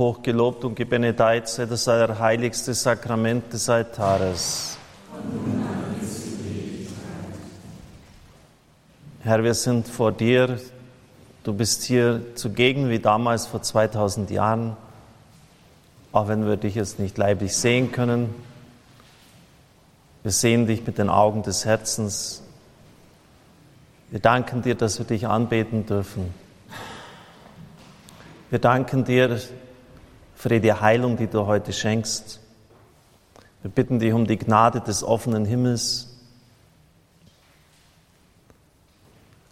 Hochgelobt 0.00 0.64
und 0.64 0.76
gebenedeit 0.76 1.46
sei 1.46 1.66
das 1.66 1.86
allerheiligste 1.86 2.72
Sakrament 2.72 3.52
des 3.52 3.68
Altares. 3.68 4.78
Herr, 9.22 9.44
wir 9.44 9.52
sind 9.52 9.86
vor 9.86 10.10
dir. 10.10 10.58
Du 11.44 11.52
bist 11.52 11.82
hier 11.82 12.22
zugegen 12.34 12.88
wie 12.88 12.98
damals 12.98 13.46
vor 13.46 13.60
2000 13.60 14.30
Jahren, 14.30 14.74
auch 16.12 16.28
wenn 16.28 16.46
wir 16.46 16.56
dich 16.56 16.76
jetzt 16.76 16.98
nicht 16.98 17.18
leiblich 17.18 17.54
sehen 17.54 17.92
können. 17.92 18.34
Wir 20.22 20.32
sehen 20.32 20.66
dich 20.66 20.86
mit 20.86 20.96
den 20.96 21.10
Augen 21.10 21.42
des 21.42 21.66
Herzens. 21.66 22.42
Wir 24.10 24.20
danken 24.20 24.62
dir, 24.62 24.76
dass 24.76 24.98
wir 24.98 25.04
dich 25.04 25.26
anbeten 25.26 25.84
dürfen. 25.84 26.32
Wir 28.48 28.60
danken 28.60 29.04
dir 29.04 29.38
die 30.48 30.72
Heilung, 30.72 31.16
die 31.16 31.26
du 31.26 31.46
heute 31.46 31.72
schenkst. 31.72 32.40
Wir 33.62 33.70
bitten 33.70 33.98
dich 33.98 34.12
um 34.12 34.26
die 34.26 34.38
Gnade 34.38 34.80
des 34.80 35.04
offenen 35.04 35.44
Himmels. 35.44 36.08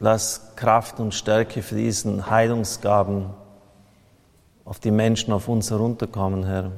Lass 0.00 0.40
Kraft 0.56 0.98
und 1.00 1.12
Stärke 1.12 1.62
fließen, 1.62 2.30
Heilungsgaben 2.30 3.26
auf 4.64 4.78
die 4.78 4.90
Menschen, 4.90 5.32
auf 5.32 5.48
uns 5.48 5.70
herunterkommen, 5.70 6.44
Herr. 6.44 6.70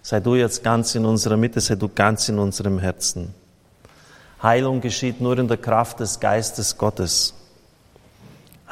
Sei 0.00 0.18
du 0.18 0.34
jetzt 0.34 0.64
ganz 0.64 0.94
in 0.96 1.04
unserer 1.04 1.36
Mitte, 1.36 1.60
sei 1.60 1.76
du 1.76 1.88
ganz 1.88 2.28
in 2.28 2.38
unserem 2.38 2.80
Herzen. 2.80 3.32
Heilung 4.42 4.80
geschieht 4.80 5.20
nur 5.20 5.38
in 5.38 5.46
der 5.46 5.56
Kraft 5.56 6.00
des 6.00 6.18
Geistes 6.18 6.76
Gottes. 6.76 7.34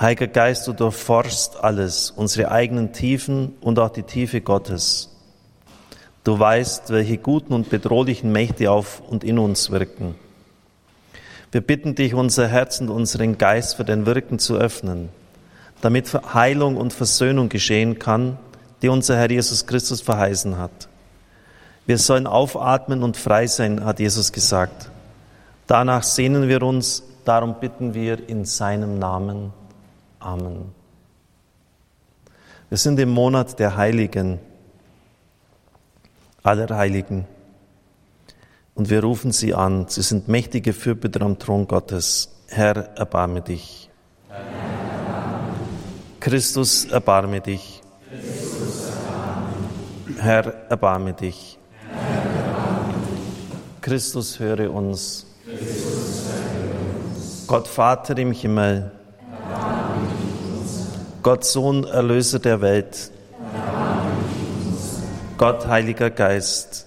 Heiliger 0.00 0.28
Geist, 0.28 0.66
du 0.66 0.72
durchforschst 0.72 1.62
alles, 1.62 2.10
unsere 2.10 2.50
eigenen 2.50 2.95
Tiefen 2.95 3.52
und 3.60 3.78
auch 3.78 3.91
die 3.91 4.02
Tiefe 4.02 4.41
Gottes. 4.41 5.10
Du 6.24 6.38
weißt, 6.38 6.88
welche 6.88 7.18
guten 7.18 7.52
und 7.52 7.69
bedrohlichen 7.69 8.33
Mächte 8.33 8.70
auf 8.70 9.02
und 9.06 9.25
in 9.25 9.38
uns 9.38 9.70
wirken. 9.70 10.14
Wir 11.52 11.60
bitten 11.60 11.97
dich, 11.97 12.14
unser 12.14 12.48
Herz 12.48 12.80
und 12.80 12.88
unseren 12.88 13.36
Geist 13.36 13.75
für 13.75 13.84
dein 13.84 14.06
Wirken 14.06 14.38
zu 14.38 14.56
öffnen, 14.56 15.10
damit 15.83 16.10
Heilung 16.32 16.78
und 16.78 16.94
Versöhnung 16.94 17.50
geschehen 17.50 17.98
kann, 17.98 18.38
die 18.80 18.88
unser 18.88 19.19
Herr 19.19 19.30
Jesus 19.30 19.66
Christus 19.66 20.00
verheißen 20.00 20.56
hat. 20.56 20.88
Wir 21.84 21.98
sollen 21.98 22.27
aufatmen 22.27 23.03
und 23.03 23.19
frei 23.19 23.47
sein, 23.47 23.84
hat 23.84 24.00
Jesus 24.00 24.32
gesagt. 24.32 24.91
Danach 25.66 26.05
sehnen 26.05 26.48
wir 26.48 26.62
uns, 26.62 27.03
darum 27.27 27.56
bitten 27.60 27.92
wir 27.92 28.27
in 28.30 28.47
seinem 28.47 28.98
Namen. 28.98 29.59
Amen. 30.20 30.72
Wir 32.68 32.78
sind 32.78 33.00
im 33.00 33.08
Monat 33.10 33.58
der 33.58 33.76
Heiligen, 33.76 34.38
aller 36.42 36.68
Heiligen. 36.76 37.26
Und 38.74 38.91
wir 38.91 39.02
rufen 39.02 39.32
sie 39.32 39.54
an. 39.54 39.86
Sie 39.88 40.02
sind 40.02 40.28
mächtige 40.28 40.72
Fürbitter 40.72 41.22
am 41.22 41.38
Thron 41.38 41.66
Gottes. 41.66 42.30
Herr, 42.48 42.96
erbarme 42.96 43.42
dich. 43.42 43.91
Christus, 46.20 46.84
erbarme 46.84 47.41
dich. 47.41 47.82
Herr, 50.18 50.70
erbarme 50.70 51.14
dich. 51.14 51.58
Christus, 53.80 54.38
höre 54.38 54.70
uns. 54.72 55.26
Gott 57.46 57.66
Vater 57.66 58.16
im 58.18 58.32
Himmel, 58.32 58.92
Gott 61.22 61.44
Sohn, 61.44 61.84
Erlöser 61.84 62.38
der 62.38 62.62
Welt. 62.62 63.10
Gott, 65.36 65.66
Heiliger 65.66 66.08
Geist. 66.08 66.86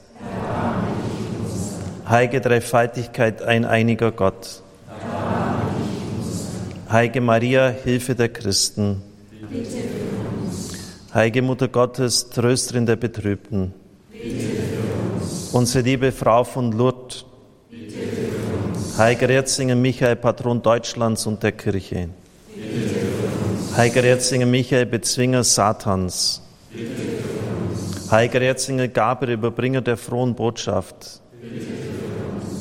Heilige 2.08 2.42
Dreifaltigkeit, 2.42 3.44
ein 3.44 3.64
einiger 3.64 4.12
Gott. 4.12 4.64
Heilige 6.90 7.22
Maria, 7.22 7.70
Hilfe 7.70 8.16
der 8.16 8.30
Christen. 8.30 9.04
Heilige 11.14 11.42
Mutter 11.44 11.68
Gottes, 11.68 12.30
Trösterin 12.30 12.88
der 12.88 12.96
Betrübten. 12.96 13.74
Unsere 15.52 15.84
liebe 15.84 16.12
Frau 16.12 16.44
von 16.44 16.72
Lourdes. 16.72 17.26
Heiliger 18.98 19.30
Erzengel 19.30 19.76
Michael, 19.76 20.16
Patron 20.16 20.62
Deutschlands 20.62 21.28
und 21.28 21.44
der 21.44 21.52
Kirche. 21.52 22.10
Heiliger 23.76 24.04
Erzengel 24.04 24.48
Michael, 24.48 24.86
Bezwinger 24.86 25.44
Satans. 25.44 26.42
Heiliger 28.12 28.42
Erzengel 28.42 28.88
Gabriel, 28.88 29.34
Überbringer 29.34 29.82
der 29.82 29.98
frohen 29.98 30.36
Botschaft. 30.36 31.22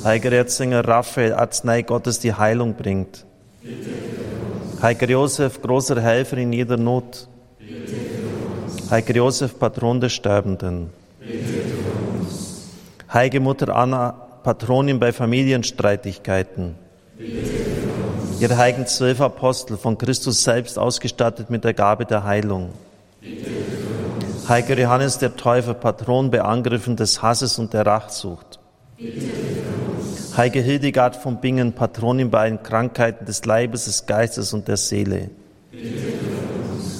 Heiliger 0.04 0.32
Erzengel 0.32 0.80
Raphael, 0.80 1.34
Arznei 1.34 1.82
Gottes, 1.82 2.18
die 2.18 2.32
Heilung 2.32 2.74
bringt. 2.74 3.26
Heiliger 4.80 5.10
Josef, 5.10 5.60
großer 5.60 6.00
Helfer 6.00 6.38
in 6.38 6.54
jeder 6.54 6.78
Not. 6.78 7.28
Heiliger 8.90 9.14
Josef, 9.16 9.58
Patron 9.58 10.00
der 10.00 10.08
Sterbenden. 10.08 10.90
Heilige 13.12 13.40
Mutter 13.40 13.76
Anna, 13.76 14.12
Patronin 14.42 14.98
bei 14.98 15.12
Familienstreitigkeiten. 15.12 16.76
Ihre 18.42 18.56
heiligen 18.56 18.88
zwölf 18.88 19.20
Apostel, 19.20 19.76
von 19.76 19.96
Christus 19.96 20.42
selbst 20.42 20.76
ausgestattet 20.76 21.48
mit 21.48 21.62
der 21.62 21.74
Gabe 21.74 22.06
der 22.06 22.24
Heilung. 22.24 22.70
Heiliger 24.48 24.80
Johannes 24.80 25.18
der 25.18 25.36
Täufer, 25.36 25.74
Patron 25.74 26.28
bei 26.28 26.42
Angriffen 26.42 26.96
des 26.96 27.22
Hasses 27.22 27.60
und 27.60 27.72
der 27.72 27.86
Rachsucht. 27.86 28.58
Heilige 30.36 30.58
Hildegard 30.58 31.14
von 31.14 31.40
Bingen, 31.40 31.72
Patronin 31.72 32.32
bei 32.32 32.40
allen 32.40 32.60
Krankheiten 32.64 33.26
des 33.26 33.44
Leibes, 33.44 33.84
des 33.84 34.06
Geistes 34.06 34.52
und 34.52 34.66
der 34.66 34.76
Seele. 34.76 35.30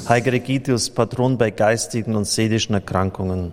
Heiliger 0.09 0.31
Regitius, 0.35 0.91
Patron 0.91 1.39
bei 1.39 1.51
geistigen 1.51 2.15
und 2.15 2.29
seelischen 2.29 2.77
Erkrankungen. 2.77 3.51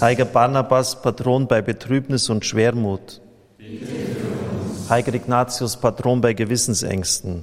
Heiliger 0.00 0.24
Barnabas, 0.24 1.00
Patron 1.00 1.46
bei 1.46 1.62
Betrübnis 1.62 2.28
und 2.28 2.44
Schwermut. 2.44 3.20
Heiliger 4.88 5.14
Ignatius, 5.14 5.76
Patron 5.76 6.20
bei 6.20 6.32
Gewissensängsten. 6.32 7.42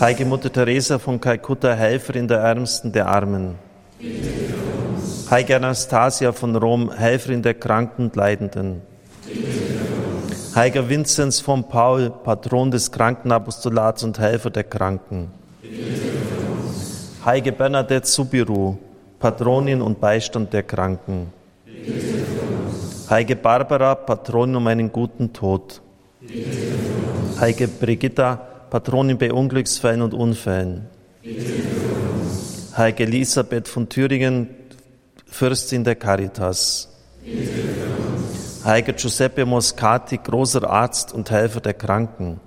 Heilige 0.00 0.26
Mutter 0.26 0.52
Teresa 0.52 0.98
von 0.98 1.18
Kalkutta, 1.18 1.72
Helferin 1.72 2.28
der 2.28 2.40
Ärmsten, 2.40 2.92
der 2.92 3.06
Armen. 3.06 3.54
Heilige 5.30 5.56
Anastasia 5.56 6.32
von 6.32 6.54
Rom, 6.56 6.92
Helferin 6.92 7.42
der 7.42 7.54
Kranken 7.54 8.04
und 8.04 8.16
Leidenden. 8.16 8.82
Heiliger 10.54 10.88
Vinzenz 10.90 11.40
von 11.40 11.64
Paul, 11.66 12.10
Patron 12.10 12.70
des 12.70 12.92
Krankenapostolats 12.92 14.04
und 14.04 14.18
Helfer 14.18 14.50
der 14.50 14.64
Kranken. 14.64 15.30
Heilige 17.24 17.52
Bernadette 17.52 18.06
Subiru, 18.06 18.76
Patronin 19.18 19.80
und 19.80 20.00
Beistand 20.00 20.52
der 20.52 20.64
Kranken. 20.64 21.32
Heilige 23.10 23.36
Barbara, 23.36 23.94
Patronin 23.94 24.56
um 24.56 24.66
einen 24.66 24.92
guten 24.92 25.32
Tod. 25.32 25.80
Heilige 27.40 27.68
Brigitta, 27.68 28.36
Patronin 28.68 29.16
bei 29.16 29.32
Unglücksfällen 29.32 30.02
und 30.02 30.12
Unfällen. 30.12 30.86
Heilige 32.76 33.04
Elisabeth 33.04 33.66
von 33.66 33.88
Thüringen, 33.88 34.50
Fürstin 35.26 35.84
der 35.84 35.94
Caritas. 35.94 36.90
Heiliger 38.64 38.92
Giuseppe 38.92 39.46
Moscati, 39.46 40.18
großer 40.18 40.68
Arzt 40.68 41.14
und 41.14 41.30
Helfer 41.30 41.60
der 41.60 41.74
Kranken. 41.74 42.40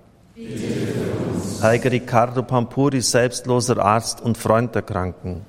Heiliger 1.63 1.91
Riccardo 1.91 2.43
Pampuri, 2.43 3.01
selbstloser 3.01 3.83
Arzt 3.83 4.21
und 4.21 4.37
Freund 4.37 4.75
der 4.75 4.83
Kranken. 4.83 5.41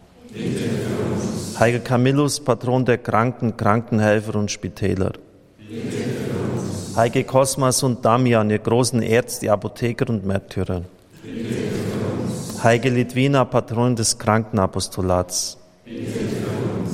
Heiliger 1.58 1.84
Camillus, 1.84 2.40
Patron 2.40 2.84
der 2.84 2.98
Kranken, 2.98 3.56
Krankenhelfer 3.56 4.34
und 4.36 4.50
Spitäler. 4.50 5.12
Heilige 6.96 7.24
Kosmas 7.24 7.82
und 7.82 8.04
Damian, 8.04 8.50
ihr 8.50 8.58
großen 8.58 9.02
Ärzte, 9.02 9.50
Apotheker 9.50 10.08
und 10.10 10.26
Märtyrer. 10.26 10.82
Heilige 12.62 12.90
Litwina, 12.90 13.44
Patron 13.44 13.96
des 13.96 14.18
Krankenapostolats. 14.18 15.58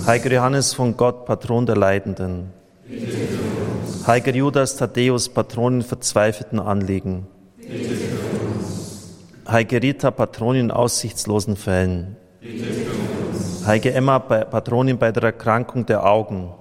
Heiliger 0.07 0.37
Johannes 0.37 0.73
von 0.73 0.97
Gott, 0.97 1.27
Patron 1.27 1.67
der 1.67 1.77
Leidenden. 1.77 2.51
Heiliger 4.07 4.35
Judas 4.35 4.77
Thaddäus, 4.77 5.29
Patron 5.29 5.75
in 5.75 5.83
verzweifelten 5.83 6.61
Anliegen. 6.61 7.27
Heilige 9.47 9.83
Rita, 9.83 10.11
Patron 10.11 10.57
in 10.57 10.71
aussichtslosen 10.71 11.57
Fällen. 11.57 12.17
Heilige 13.69 13.93
Emma, 13.93 14.19
Patronin 14.19 14.97
bei 14.97 15.13
der 15.13 15.25
Erkrankung 15.25 15.85
der 15.85 16.03
Augen. 16.07 16.55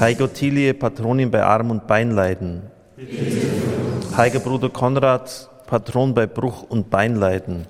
Heilige 0.00 0.24
Ottilie, 0.24 0.72
Patronin 0.72 1.30
bei 1.30 1.42
Arm- 1.42 1.70
und 1.70 1.86
Beinleiden. 1.86 2.62
Heiliger 4.16 4.38
Bruder 4.40 4.70
Konrad, 4.70 5.50
Patron 5.66 6.14
bei 6.14 6.26
Bruch- 6.26 6.62
und 6.70 6.88
Beinleiden. 6.88 7.66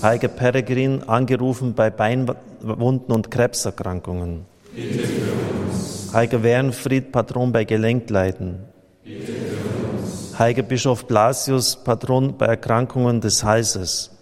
Heiliger 0.00 0.28
Peregrin, 0.28 1.02
angerufen 1.08 1.74
bei 1.74 1.90
Beinwunden 1.90 3.12
und 3.12 3.28
Krebserkrankungen. 3.28 4.44
Heiliger 6.12 6.40
Wernfried, 6.44 7.10
Patron 7.10 7.50
bei 7.50 7.64
Gelenkleiden. 7.64 8.60
Heiliger 10.38 10.62
Bischof 10.62 11.04
Blasius, 11.08 11.74
Patron 11.74 12.38
bei 12.38 12.46
Erkrankungen 12.46 13.20
des 13.20 13.42
Halses. 13.42 14.12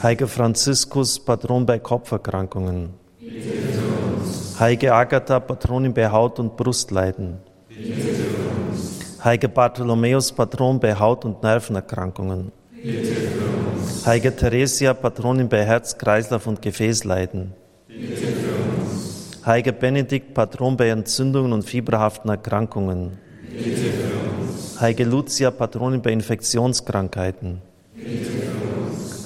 Heiliger 0.00 0.28
Franziskus, 0.28 1.18
Patron 1.18 1.66
bei 1.66 1.80
Kopferkrankungen. 1.80 2.90
Heilige 4.60 4.94
Agatha, 4.94 5.40
Patronin 5.40 5.92
bei 5.92 6.08
Haut- 6.08 6.38
und 6.38 6.56
Brustleiden. 6.56 7.38
Heiliger 9.24 9.48
Bartholomäus, 9.48 10.30
Patron 10.30 10.78
bei 10.78 10.94
Haut- 10.94 11.24
und 11.24 11.42
Nervenerkrankungen. 11.42 12.52
Heilige 14.06 14.36
Theresia, 14.36 14.94
Patronin 14.94 15.48
bei 15.48 15.64
Herz, 15.64 15.98
Kreislauf 15.98 16.46
und 16.46 16.62
Gefäßleiden. 16.62 17.54
Heiliger 19.44 19.72
Benedikt, 19.72 20.32
Patron 20.32 20.76
bei 20.76 20.90
Entzündungen 20.90 21.52
und 21.52 21.64
fieberhaften 21.64 22.30
Erkrankungen. 22.30 23.18
Heilige 24.78 25.04
Lucia, 25.04 25.50
Patronin 25.50 26.00
bei 26.02 26.12
Infektionskrankheiten. 26.12 27.62
Bitte. 27.96 28.47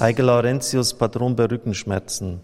Heilige 0.02 0.22
Laurentius, 0.22 0.94
Patron 0.94 1.36
bei 1.36 1.44
Rückenschmerzen. 1.44 2.40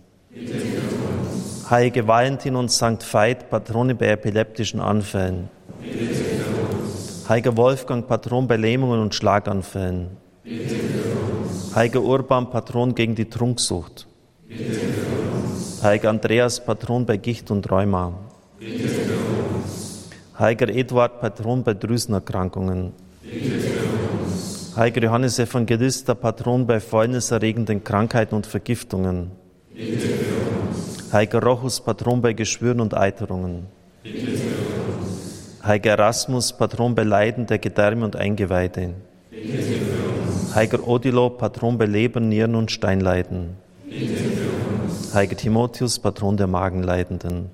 Heilige 1.68 2.06
Valentin 2.06 2.54
und 2.54 2.70
St. 2.70 3.02
Veit, 3.12 3.50
Patronin 3.50 3.96
bei 3.96 4.10
epileptischen 4.10 4.78
Anfällen. 4.78 5.48
Heiliger 7.28 7.56
Wolfgang, 7.56 8.06
Patron 8.06 8.46
bei 8.46 8.54
Lähmungen 8.54 9.00
und 9.00 9.12
Schlaganfällen. 9.12 10.06
Heiliger 11.74 12.00
Urban, 12.00 12.48
Patron 12.48 12.94
gegen 12.94 13.16
die 13.16 13.28
Trunksucht. 13.28 14.06
Heiliger 15.82 16.10
Andreas, 16.10 16.64
Patron 16.64 17.06
bei 17.06 17.16
Gicht 17.16 17.50
und 17.50 17.68
Rheuma. 17.68 18.12
Heiliger 20.38 20.68
Eduard, 20.68 21.20
Patron 21.20 21.64
bei 21.64 21.74
Drüsenerkrankungen. 21.74 22.92
Bitte 23.20 23.67
uns. 24.78 24.84
Heiliger 24.84 25.02
Johannes 25.02 25.38
Evangelista, 25.38 26.14
Patron 26.14 26.66
bei 26.66 26.80
fäulniserregenden 26.80 27.82
Krankheiten 27.82 28.34
und 28.34 28.46
Vergiftungen. 28.46 29.32
Heiliger 31.12 31.42
Rochus, 31.42 31.80
Patron 31.80 32.22
bei 32.22 32.32
Geschwüren 32.32 32.80
und 32.80 32.96
Eiterungen. 32.96 33.66
Heiliger 35.64 35.90
Erasmus, 35.90 36.52
Patron 36.52 36.94
bei 36.94 37.02
Leiden 37.02 37.46
der 37.46 37.58
Gedärme 37.58 38.04
und 38.04 38.16
Eingeweide. 38.16 38.94
Heiliger 40.54 40.86
Odilo, 40.86 41.30
Patron 41.30 41.76
bei 41.76 41.86
Leber, 41.86 42.20
Nieren 42.20 42.54
und 42.54 42.70
Steinleiden. 42.70 43.56
Heiliger 45.12 45.36
Timotheus, 45.36 45.98
Patron 45.98 46.36
der 46.36 46.46
Magenleidenden. 46.46 47.50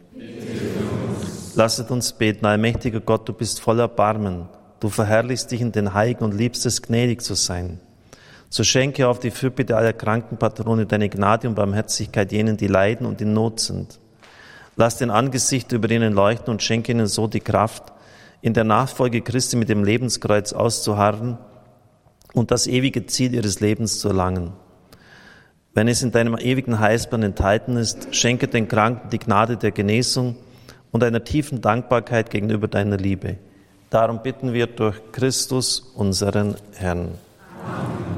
Lasset 1.56 1.90
uns 1.90 2.12
beten, 2.12 2.46
allmächtiger 2.46 3.00
Gott, 3.00 3.28
du 3.28 3.32
bist 3.32 3.60
voller 3.60 3.88
Barmen. 3.88 4.48
Du 4.84 4.90
verherrlichst 4.90 5.50
dich 5.50 5.62
in 5.62 5.72
den 5.72 5.94
Heiligen 5.94 6.24
und 6.24 6.34
liebst 6.34 6.66
es, 6.66 6.82
gnädig 6.82 7.22
zu 7.22 7.32
sein. 7.32 7.80
So 8.50 8.64
schenke 8.64 9.08
auf 9.08 9.18
die 9.18 9.30
Fürbitte 9.30 9.78
aller 9.78 9.94
kranken 9.94 10.36
Patrone 10.36 10.84
deine 10.84 11.08
Gnade 11.08 11.48
und 11.48 11.54
Barmherzigkeit 11.54 12.30
jenen, 12.32 12.58
die 12.58 12.66
leiden 12.66 13.06
und 13.06 13.22
in 13.22 13.32
Not 13.32 13.60
sind. 13.60 13.98
Lass 14.76 14.98
den 14.98 15.08
Angesicht 15.08 15.72
über 15.72 15.90
ihnen 15.90 16.12
leuchten 16.12 16.50
und 16.50 16.62
schenke 16.62 16.92
ihnen 16.92 17.06
so 17.06 17.26
die 17.26 17.40
Kraft, 17.40 17.94
in 18.42 18.52
der 18.52 18.64
Nachfolge 18.64 19.22
Christi 19.22 19.56
mit 19.56 19.70
dem 19.70 19.84
Lebenskreuz 19.84 20.52
auszuharren 20.52 21.38
und 22.34 22.50
das 22.50 22.66
ewige 22.66 23.06
Ziel 23.06 23.32
ihres 23.32 23.60
Lebens 23.60 24.00
zu 24.00 24.08
erlangen. 24.08 24.52
Wenn 25.72 25.88
es 25.88 26.02
in 26.02 26.12
deinem 26.12 26.36
ewigen 26.36 26.78
Heilsplan 26.78 27.22
enthalten 27.22 27.78
ist, 27.78 28.14
schenke 28.14 28.48
den 28.48 28.68
Kranken 28.68 29.08
die 29.08 29.18
Gnade 29.18 29.56
der 29.56 29.70
Genesung 29.70 30.36
und 30.90 31.02
einer 31.02 31.24
tiefen 31.24 31.62
Dankbarkeit 31.62 32.28
gegenüber 32.28 32.68
deiner 32.68 32.98
Liebe. 32.98 33.38
Darum 33.90 34.22
bitten 34.22 34.52
wir 34.52 34.66
durch 34.66 34.96
Christus, 35.12 35.80
unseren 35.94 36.56
Herrn. 36.74 37.18
Amen. 37.64 38.14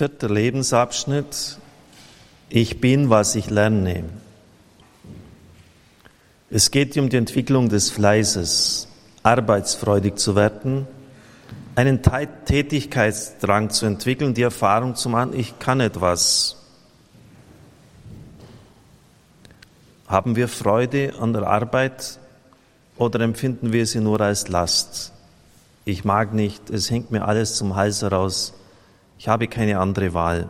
Vierter 0.00 0.30
Lebensabschnitt. 0.30 1.58
Ich 2.48 2.80
bin, 2.80 3.10
was 3.10 3.34
ich 3.34 3.50
lerne. 3.50 4.04
Es 6.52 6.72
geht 6.72 6.96
um 6.98 7.08
die 7.08 7.16
Entwicklung 7.16 7.68
des 7.68 7.90
Fleißes, 7.90 8.88
arbeitsfreudig 9.22 10.16
zu 10.16 10.34
werden, 10.34 10.88
einen 11.76 12.02
Tätigkeitsdrang 12.02 13.70
zu 13.70 13.86
entwickeln, 13.86 14.34
die 14.34 14.42
Erfahrung 14.42 14.96
zu 14.96 15.08
machen, 15.08 15.32
ich 15.38 15.60
kann 15.60 15.78
etwas. 15.78 16.56
Haben 20.08 20.34
wir 20.34 20.48
Freude 20.48 21.14
an 21.20 21.32
der 21.32 21.46
Arbeit 21.46 22.18
oder 22.96 23.20
empfinden 23.20 23.72
wir 23.72 23.86
sie 23.86 24.00
nur 24.00 24.20
als 24.20 24.48
Last? 24.48 25.12
Ich 25.84 26.04
mag 26.04 26.34
nicht, 26.34 26.68
es 26.68 26.90
hängt 26.90 27.12
mir 27.12 27.26
alles 27.26 27.54
zum 27.54 27.76
Hals 27.76 28.02
heraus. 28.02 28.54
Ich 29.20 29.28
habe 29.28 29.46
keine 29.46 29.78
andere 29.78 30.14
Wahl. 30.14 30.48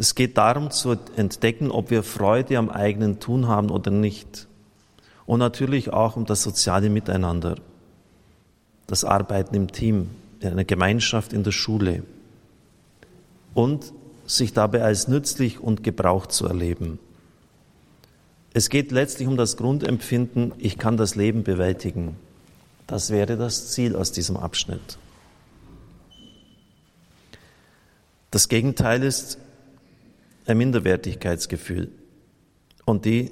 Es 0.00 0.14
geht 0.14 0.38
darum 0.38 0.70
zu 0.70 0.96
entdecken, 1.16 1.70
ob 1.70 1.90
wir 1.90 2.02
Freude 2.02 2.56
am 2.56 2.70
eigenen 2.70 3.20
Tun 3.20 3.48
haben 3.48 3.68
oder 3.68 3.90
nicht. 3.90 4.48
Und 5.26 5.40
natürlich 5.40 5.92
auch 5.92 6.16
um 6.16 6.24
das 6.24 6.42
soziale 6.42 6.88
Miteinander, 6.88 7.56
das 8.86 9.04
Arbeiten 9.04 9.54
im 9.54 9.70
Team, 9.70 10.08
in 10.40 10.48
einer 10.48 10.64
Gemeinschaft 10.64 11.34
in 11.34 11.42
der 11.42 11.52
Schule 11.52 12.02
und 13.52 13.92
sich 14.24 14.54
dabei 14.54 14.82
als 14.84 15.06
nützlich 15.06 15.60
und 15.60 15.84
gebraucht 15.84 16.32
zu 16.32 16.46
erleben. 16.46 16.98
Es 18.54 18.70
geht 18.70 18.92
letztlich 18.92 19.28
um 19.28 19.36
das 19.36 19.58
Grundempfinden, 19.58 20.52
ich 20.56 20.78
kann 20.78 20.96
das 20.96 21.14
Leben 21.14 21.44
bewältigen. 21.44 22.16
Das 22.86 23.10
wäre 23.10 23.36
das 23.36 23.70
Ziel 23.72 23.94
aus 23.96 24.12
diesem 24.12 24.38
Abschnitt. 24.38 24.96
Das 28.30 28.48
Gegenteil 28.48 29.02
ist 29.02 29.36
ein 30.46 30.58
Minderwertigkeitsgefühl. 30.58 31.90
Und 32.84 33.04
die 33.04 33.30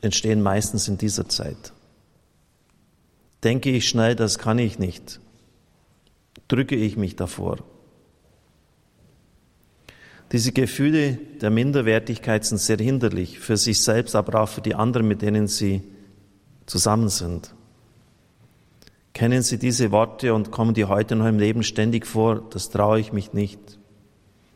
entstehen 0.00 0.42
meistens 0.42 0.88
in 0.88 0.98
dieser 0.98 1.28
Zeit. 1.28 1.72
Denke 3.44 3.70
ich 3.70 3.88
schnell, 3.88 4.14
das 4.16 4.38
kann 4.38 4.58
ich 4.58 4.78
nicht. 4.78 5.20
Drücke 6.48 6.76
ich 6.76 6.96
mich 6.96 7.16
davor. 7.16 7.58
Diese 10.32 10.52
Gefühle 10.52 11.18
der 11.40 11.50
Minderwertigkeit 11.50 12.44
sind 12.44 12.58
sehr 12.58 12.78
hinderlich 12.78 13.38
für 13.38 13.56
sich 13.56 13.80
selbst, 13.80 14.16
aber 14.16 14.42
auch 14.42 14.48
für 14.48 14.60
die 14.60 14.74
anderen, 14.74 15.06
mit 15.06 15.22
denen 15.22 15.46
sie 15.46 15.82
zusammen 16.66 17.08
sind. 17.08 17.54
Kennen 19.12 19.42
Sie 19.42 19.58
diese 19.58 19.92
Worte 19.92 20.34
und 20.34 20.50
kommen 20.50 20.74
die 20.74 20.84
heute 20.84 21.16
noch 21.16 21.26
im 21.26 21.38
Leben 21.38 21.62
ständig 21.62 22.06
vor? 22.06 22.42
Das 22.50 22.68
traue 22.68 23.00
ich 23.00 23.14
mich 23.14 23.32
nicht. 23.32 23.78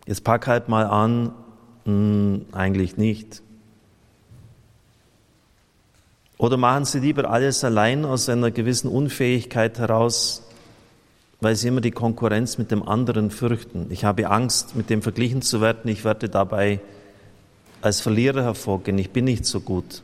Jetzt 0.07 0.23
pack 0.23 0.47
halt 0.47 0.69
mal 0.69 0.85
an, 0.85 1.33
hm, 1.91 2.47
eigentlich 2.53 2.97
nicht. 2.97 3.43
Oder 6.39 6.57
machen 6.57 6.85
Sie 6.85 7.01
lieber 7.01 7.29
alles 7.29 7.65
allein 7.65 8.05
aus 8.05 8.29
einer 8.29 8.51
gewissen 8.51 8.89
Unfähigkeit 8.89 9.79
heraus, 9.79 10.43
weil 11.41 11.57
Sie 11.57 11.69
immer 11.69 11.81
die 11.81 11.91
Konkurrenz 11.91 12.59
mit 12.59 12.71
dem 12.71 12.87
anderen 12.87 13.31
fürchten. 13.31 13.87
Ich 13.91 14.05
habe 14.05 14.31
Angst, 14.31 14.77
mit 14.77 14.89
dem 14.89 15.03
verglichen 15.03 15.43
zu 15.43 15.61
werden. 15.61 15.91
Ich 15.91 16.05
werde 16.05 16.29
dabei 16.29 16.81
als 17.83 18.01
Verlierer 18.01 18.43
hervorgehen. 18.43 18.99
Ich 18.99 19.11
bin 19.11 19.25
nicht 19.25 19.45
so 19.45 19.61
gut. 19.61 20.03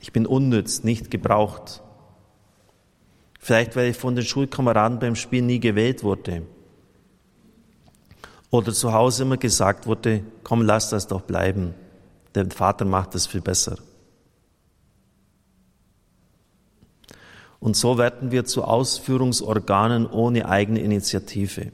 Ich 0.00 0.12
bin 0.12 0.26
unnütz, 0.26 0.84
nicht 0.84 1.10
gebraucht. 1.10 1.82
Vielleicht, 3.40 3.74
weil 3.74 3.90
ich 3.90 3.96
von 3.96 4.14
den 4.14 4.24
Schulkameraden 4.24 4.98
beim 4.98 5.16
Spiel 5.16 5.42
nie 5.42 5.60
gewählt 5.60 6.04
wurde 6.04 6.42
oder 8.56 8.72
zu 8.72 8.92
Hause 8.92 9.22
immer 9.22 9.36
gesagt 9.36 9.86
wurde, 9.86 10.22
komm, 10.42 10.62
lass 10.62 10.90
das 10.90 11.06
doch 11.06 11.22
bleiben, 11.22 11.74
der 12.34 12.50
Vater 12.50 12.84
macht 12.84 13.14
es 13.14 13.26
viel 13.26 13.40
besser. 13.40 13.76
Und 17.60 17.76
so 17.76 17.98
werden 17.98 18.30
wir 18.30 18.44
zu 18.44 18.64
Ausführungsorganen 18.64 20.06
ohne 20.06 20.48
eigene 20.48 20.80
Initiative. 20.80 21.72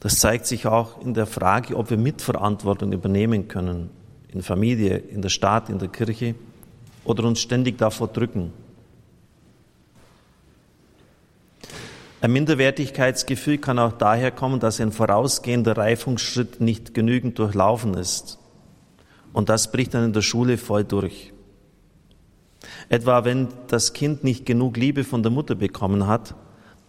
Das 0.00 0.18
zeigt 0.18 0.46
sich 0.46 0.66
auch 0.66 1.00
in 1.00 1.14
der 1.14 1.26
Frage, 1.26 1.76
ob 1.76 1.90
wir 1.90 1.96
Mitverantwortung 1.96 2.92
übernehmen 2.92 3.48
können, 3.48 3.90
in 4.28 4.42
Familie, 4.42 4.98
in 4.98 5.22
der 5.22 5.30
Staat, 5.30 5.70
in 5.70 5.78
der 5.78 5.88
Kirche, 5.88 6.34
oder 7.04 7.24
uns 7.24 7.40
ständig 7.40 7.78
davor 7.78 8.08
drücken, 8.08 8.52
Ein 12.20 12.32
Minderwertigkeitsgefühl 12.32 13.58
kann 13.58 13.78
auch 13.78 13.92
daher 13.92 14.30
kommen, 14.30 14.58
dass 14.58 14.80
ein 14.80 14.92
vorausgehender 14.92 15.76
Reifungsschritt 15.76 16.60
nicht 16.60 16.94
genügend 16.94 17.38
durchlaufen 17.38 17.94
ist. 17.94 18.38
Und 19.32 19.50
das 19.50 19.70
bricht 19.70 19.92
dann 19.92 20.04
in 20.04 20.12
der 20.14 20.22
Schule 20.22 20.56
voll 20.56 20.84
durch. 20.84 21.32
Etwa 22.88 23.24
wenn 23.24 23.48
das 23.68 23.92
Kind 23.92 24.24
nicht 24.24 24.46
genug 24.46 24.76
Liebe 24.76 25.04
von 25.04 25.22
der 25.22 25.30
Mutter 25.30 25.54
bekommen 25.54 26.06
hat, 26.06 26.34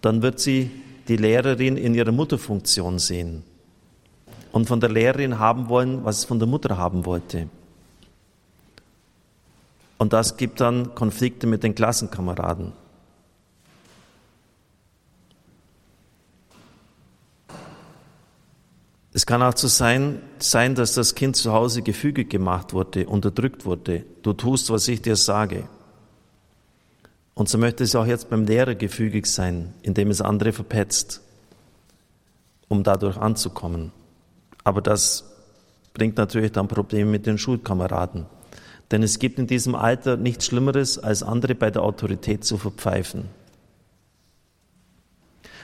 dann 0.02 0.22
wird 0.22 0.40
sie 0.40 0.72
die 1.08 1.18
Lehrerin 1.18 1.76
in 1.76 1.94
ihrer 1.94 2.12
Mutterfunktion 2.12 3.00
sehen 3.00 3.44
und 4.52 4.68
von 4.68 4.80
der 4.80 4.90
Lehrerin 4.90 5.40
haben 5.40 5.70
wollen, 5.70 6.04
was 6.06 6.20
es 6.20 6.26
von 6.26 6.40
der 6.40 6.48
Mutter 6.48 6.78
haben 6.78 7.06
wollte. 7.06 7.50
Und 9.98 10.14
das 10.14 10.38
gibt 10.38 10.62
dann 10.62 10.96
Konflikte 10.96 11.48
mit 11.48 11.64
den 11.64 11.76
Klassenkameraden. 11.76 12.72
Es 19.18 19.26
kann 19.26 19.42
auch 19.42 19.58
so 19.58 19.68
sein, 19.68 20.22
sein, 20.38 20.76
dass 20.76 20.94
das 20.94 21.16
Kind 21.16 21.36
zu 21.36 21.52
Hause 21.52 21.82
gefügig 21.82 22.30
gemacht 22.30 22.72
wurde, 22.74 23.08
unterdrückt 23.08 23.66
wurde. 23.66 24.06
Du 24.22 24.32
tust, 24.34 24.70
was 24.70 24.88
ich 24.88 25.02
dir 25.02 25.16
sage. 25.16 25.68
Und 27.34 27.50
so 27.50 27.58
möchte 27.58 27.84
es 27.84 27.96
auch 27.96 28.06
jetzt 28.06 28.30
beim 28.30 28.46
Lehrer 28.46 28.76
gefügig 28.76 29.26
sein, 29.26 29.74
indem 29.82 30.12
es 30.12 30.22
andere 30.22 30.54
verpetzt, 30.54 31.22
um 32.68 32.84
dadurch 32.84 33.18
anzukommen. 33.18 33.92
Aber 34.64 34.84
das 34.84 35.24
bringt 35.96 36.18
natürlich 36.18 36.52
dann 36.52 36.68
Probleme 36.68 37.10
mit 37.10 37.26
den 37.26 37.40
Schulkameraden. 37.40 38.28
Denn 38.92 39.02
es 39.02 39.18
gibt 39.18 39.40
in 39.40 39.48
diesem 39.48 39.74
Alter 39.74 40.16
nichts 40.16 40.46
Schlimmeres, 40.46 41.00
als 41.00 41.24
andere 41.24 41.56
bei 41.56 41.72
der 41.72 41.82
Autorität 41.82 42.46
zu 42.46 42.60
verpfeifen. 42.60 43.26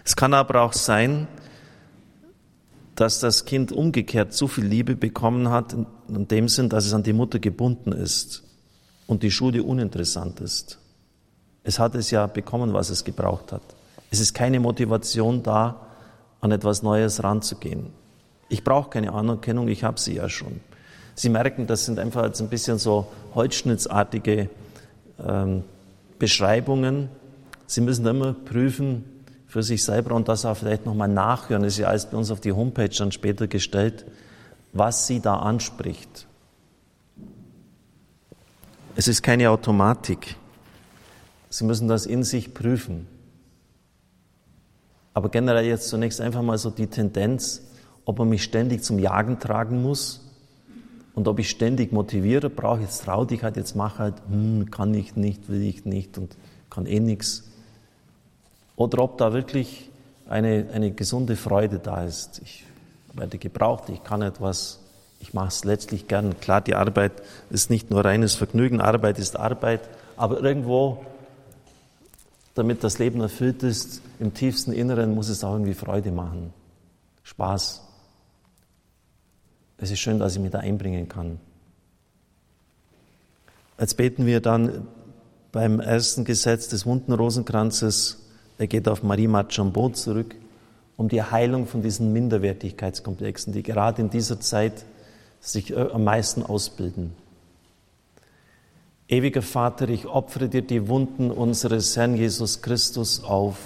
Es 0.04 0.16
kann 0.16 0.34
aber 0.34 0.64
auch 0.64 0.74
sein, 0.74 1.28
das 2.96 3.46
Kind 3.46 3.72
umgekehrt 3.72 4.34
zu 4.34 4.48
viel 4.48 4.66
Liebe 4.66 4.96
bekommen 4.96 5.50
hat, 5.50 5.74
in 5.74 6.28
dem 6.28 6.48
Sinn, 6.48 6.70
dass 6.70 6.86
es 6.86 6.94
an 6.94 7.04
die 7.04 7.14
Mutter 7.14 7.40
gebunden 7.40 7.92
ist 7.92 8.44
und 9.08 9.24
die 9.24 9.32
Schule 9.32 9.64
uninteressant 9.64 10.40
ist. 10.42 10.80
Es 11.64 11.80
hat 11.80 11.96
es 11.96 12.12
ja 12.12 12.28
bekommen, 12.28 12.74
was 12.74 12.90
es 12.90 13.04
gebraucht 13.04 13.52
hat. 13.52 13.64
Es 14.12 14.20
ist 14.20 14.34
keine 14.34 14.60
Motivation 14.60 15.42
da, 15.42 15.88
an 16.42 16.52
etwas 16.52 16.84
Neues 16.84 17.24
ranzugehen. 17.24 17.88
Ich 18.50 18.64
brauche 18.64 18.90
keine 18.90 19.14
Anerkennung, 19.14 19.70
ich 19.70 19.84
habe 19.84 20.00
sie 20.00 20.16
ja 20.16 20.30
schon. 20.30 20.60
Sie 21.16 21.30
merken, 21.30 21.68
das 21.68 21.86
sind 21.86 22.00
einfach 22.00 22.26
jetzt 22.26 22.42
ein 22.42 22.50
bisschen 22.50 22.78
so 22.78 23.08
holzschnittsartige 23.34 24.50
ähm, 25.26 25.64
Beschreibungen. 26.20 27.10
Sie 27.66 27.82
müssen 27.82 28.06
immer 28.06 28.34
prüfen, 28.34 29.06
für 29.54 29.62
sich 29.62 29.84
selber 29.84 30.16
und 30.16 30.28
das 30.30 30.46
auch 30.46 30.58
vielleicht 30.58 30.88
nochmal 30.88 31.08
nachhören. 31.08 31.62
Das 31.62 31.74
ist 31.74 31.80
ja 31.80 31.88
alles 31.88 32.08
bei 32.08 32.18
uns 32.18 32.32
auf 32.32 32.42
die 32.42 32.52
Homepage 32.52 32.90
dann 32.90 33.12
später 33.12 33.46
gestellt, 33.46 34.04
was 34.74 35.06
sie 35.06 35.20
da 35.20 35.36
anspricht. 35.36 36.26
Es 38.96 39.08
ist 39.08 39.22
keine 39.22 39.52
Automatik. 39.52 40.38
Sie 41.52 41.66
müssen 41.66 41.88
das 41.88 42.08
in 42.08 42.24
sich 42.24 42.56
prüfen. 42.56 43.08
Aber 45.14 45.30
generell 45.30 45.66
jetzt 45.66 45.88
zunächst 45.88 46.20
einfach 46.20 46.42
mal 46.42 46.58
so 46.58 46.72
die 46.72 46.88
Tendenz, 46.88 47.62
ob 48.06 48.18
man 48.18 48.30
mich 48.30 48.42
ständig 48.42 48.84
zum 48.84 48.98
Jagen 48.98 49.38
tragen 49.40 49.84
muss 49.84 50.32
und 51.14 51.28
ob 51.28 51.38
ich 51.38 51.52
ständig 51.52 51.92
motiviere, 51.92 52.50
brauche 52.50 52.80
ich 52.80 52.86
jetzt 52.86 53.04
trau 53.04 53.24
dich 53.24 53.44
halt, 53.44 53.56
jetzt 53.58 53.76
mach 53.76 54.00
halt, 54.00 54.16
hm, 54.28 54.72
kann 54.72 54.96
ich 54.96 55.16
nicht, 55.16 55.48
will 55.48 55.62
ich 55.62 55.86
nicht 55.86 56.18
und 56.18 56.38
kann 56.72 56.88
eh 56.88 57.00
nichts 57.00 57.53
oder 58.76 59.04
ob 59.04 59.18
da 59.18 59.34
wirklich 59.34 59.90
eine, 60.28 60.68
eine 60.74 60.92
gesunde 60.92 61.36
Freude 61.36 61.80
da 61.80 62.04
ist. 62.04 62.42
Ich 62.44 62.66
werde 63.14 63.38
gebraucht, 63.38 63.90
ich 63.90 64.04
kann 64.04 64.22
etwas, 64.22 64.80
ich 65.20 65.34
mache 65.34 65.50
es 65.50 65.64
letztlich 65.64 66.08
gern. 66.08 66.40
Klar, 66.40 66.62
die 66.62 66.76
Arbeit 66.76 67.12
ist 67.50 67.70
nicht 67.70 67.92
nur 67.92 68.04
reines 68.04 68.36
Vergnügen, 68.36 68.82
Arbeit 68.82 69.20
ist 69.20 69.38
Arbeit, 69.38 69.82
aber 70.18 70.42
irgendwo, 70.42 71.06
damit 72.56 72.84
das 72.84 73.00
Leben 73.00 73.22
erfüllt 73.22 73.64
ist, 73.64 74.02
im 74.20 74.34
tiefsten 74.34 74.74
Inneren 74.74 75.14
muss 75.14 75.30
es 75.30 75.44
auch 75.44 75.54
irgendwie 75.54 75.74
Freude 75.74 76.12
machen, 76.12 76.54
Spaß. 77.24 77.82
Es 79.78 79.92
ist 79.92 80.00
schön, 80.00 80.20
dass 80.20 80.36
ich 80.36 80.42
mich 80.42 80.52
da 80.52 80.60
einbringen 80.60 81.10
kann. 81.10 81.40
Jetzt 83.80 83.98
beten 83.98 84.26
wir 84.26 84.40
dann 84.40 84.88
beim 85.52 85.80
ersten 85.80 86.26
Gesetz 86.26 86.68
des 86.70 86.86
wunden 86.86 87.12
Rosenkranzes 87.12 88.23
er 88.58 88.68
geht 88.68 88.88
auf 88.88 89.04
Marie 89.04 89.28
Marchambot 89.28 89.98
zurück, 89.98 90.36
um 90.98 91.10
die 91.10 91.22
Heilung 91.22 91.68
von 91.68 91.82
diesen 91.82 92.14
Minderwertigkeitskomplexen, 92.14 93.54
die 93.54 93.64
gerade 93.64 94.02
in 94.02 94.10
dieser 94.10 94.40
Zeit 94.40 94.86
sich 95.40 95.72
äh, 95.72 95.88
am 95.92 96.04
meisten 96.04 96.44
ausbilden. 96.44 97.14
Ewiger 99.08 99.42
Vater, 99.42 99.90
ich 99.90 100.06
opfere 100.06 100.48
dir 100.48 100.62
die 100.62 100.88
Wunden 100.88 101.30
unseres 101.30 101.98
Herrn 101.98 102.16
Jesus 102.16 102.62
Christus 102.62 103.24
auf. 103.24 103.58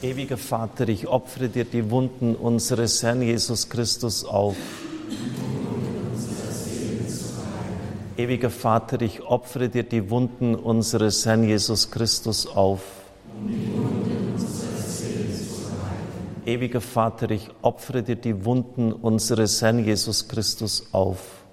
Ewiger 0.00 0.36
Vater, 0.36 0.88
ich 0.88 1.08
opfere 1.08 1.48
dir 1.48 1.64
die 1.64 1.90
Wunden 1.90 2.36
unseres 2.36 3.02
Herrn 3.02 3.22
Jesus 3.22 3.68
Christus 3.68 4.24
auf. 4.24 4.56
Ewiger 8.16 8.50
Vater, 8.50 9.02
ich 9.02 9.22
opfere 9.22 9.68
dir 9.68 9.82
die 9.82 10.08
Wunden 10.08 10.54
unseres 10.54 11.26
Herrn 11.26 11.42
Jesus 11.42 11.90
Christus 11.90 12.46
auf. 12.46 12.82
Ewiger 16.46 16.80
Vater, 16.80 17.30
ich 17.32 17.50
opfere 17.62 18.04
dir 18.04 18.14
die 18.14 18.44
Wunden 18.44 18.92
unseres 18.92 19.60
Herrn 19.62 19.84
Jesus 19.84 20.28
Christus 20.28 20.86
auf. 20.92 21.44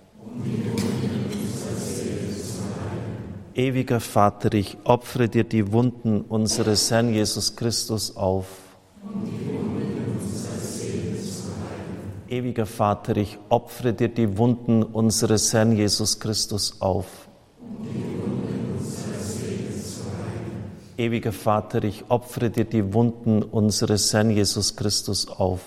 Ewiger 3.55 3.99
Vater, 3.99 4.53
ich 4.53 4.77
opfere 4.83 5.29
dir 5.29 5.43
die 5.43 5.71
Wunden 5.71 6.21
unseres 6.21 6.91
Herrn 6.91 7.11
Jesus 7.11 7.55
Christus 7.55 8.15
auf. 8.15 8.45
Ewiger 12.31 12.65
Vater, 12.65 13.17
ich 13.17 13.37
opfere 13.49 13.91
dir 13.91 14.07
die 14.07 14.37
Wunden 14.37 14.83
unseres 14.83 15.51
Herrn 15.51 15.75
Jesus 15.75 16.17
Christus 16.17 16.79
auf. 16.79 17.27
Ewiger 20.97 21.33
Vater, 21.33 21.83
ich 21.83 22.05
opfere 22.07 22.49
dir 22.49 22.63
die 22.63 22.93
Wunden 22.93 23.43
unseres 23.43 24.13
Herrn 24.13 24.29
Jesus 24.29 24.77
Christus 24.77 25.27
auf. 25.27 25.59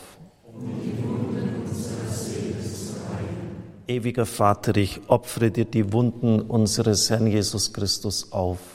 Ewiger 3.87 4.25
Vater, 4.25 4.75
ich 4.79 5.03
opfere 5.09 5.51
dir 5.51 5.67
die 5.67 5.93
Wunden 5.93 6.41
unseres 6.41 7.11
Herrn 7.11 7.27
Jesus 7.27 7.75
Christus 7.75 8.33
auf. 8.33 8.74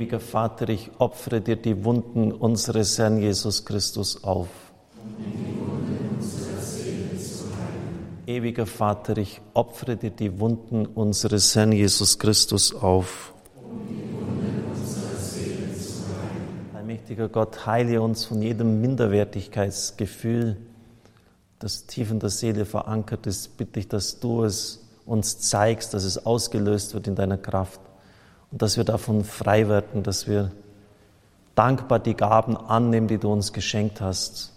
Ewiger 0.00 0.18
Vater, 0.18 0.70
ich 0.70 0.90
opfere 0.96 1.42
dir 1.42 1.56
die 1.56 1.84
Wunden 1.84 2.32
unseres 2.32 2.98
Herrn 2.98 3.20
Jesus 3.20 3.66
Christus 3.66 4.24
auf. 4.24 4.48
Ewiger 8.26 8.64
Vater, 8.64 9.18
ich 9.18 9.42
opfere 9.52 9.98
dir 9.98 10.08
die 10.08 10.40
Wunden 10.40 10.86
unseres 10.86 11.54
Herrn 11.54 11.72
Jesus 11.72 12.18
Christus 12.18 12.74
auf. 12.74 13.34
Allmächtiger 16.72 17.28
Gott, 17.28 17.66
heile 17.66 18.00
uns 18.00 18.24
von 18.24 18.40
jedem 18.40 18.80
Minderwertigkeitsgefühl, 18.80 20.56
das 21.58 21.84
tief 21.84 22.10
in 22.10 22.20
der 22.20 22.30
Seele 22.30 22.64
verankert 22.64 23.26
ist. 23.26 23.58
Bitte 23.58 23.80
ich, 23.80 23.88
dass 23.88 24.18
du 24.18 24.44
es 24.44 24.82
uns 25.04 25.40
zeigst, 25.40 25.92
dass 25.92 26.04
es 26.04 26.24
ausgelöst 26.24 26.94
wird 26.94 27.06
in 27.06 27.16
deiner 27.16 27.36
Kraft 27.36 27.82
und 28.50 28.62
dass 28.62 28.76
wir 28.76 28.84
davon 28.84 29.24
frei 29.24 29.68
werden, 29.68 30.02
dass 30.02 30.26
wir 30.26 30.50
dankbar 31.54 31.98
die 31.98 32.14
Gaben 32.14 32.56
annehmen, 32.56 33.08
die 33.08 33.18
du 33.18 33.32
uns 33.32 33.52
geschenkt 33.52 34.00
hast. 34.00 34.52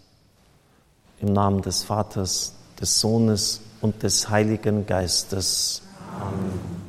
Im 1.20 1.34
Namen 1.34 1.62
des 1.62 1.84
Vaters, 1.84 2.54
des 2.80 3.00
Sohnes 3.00 3.62
und 3.82 4.04
des 4.04 4.30
Heiligen 4.30 4.86
Geistes. 4.86 5.82
Amen. 6.20 6.83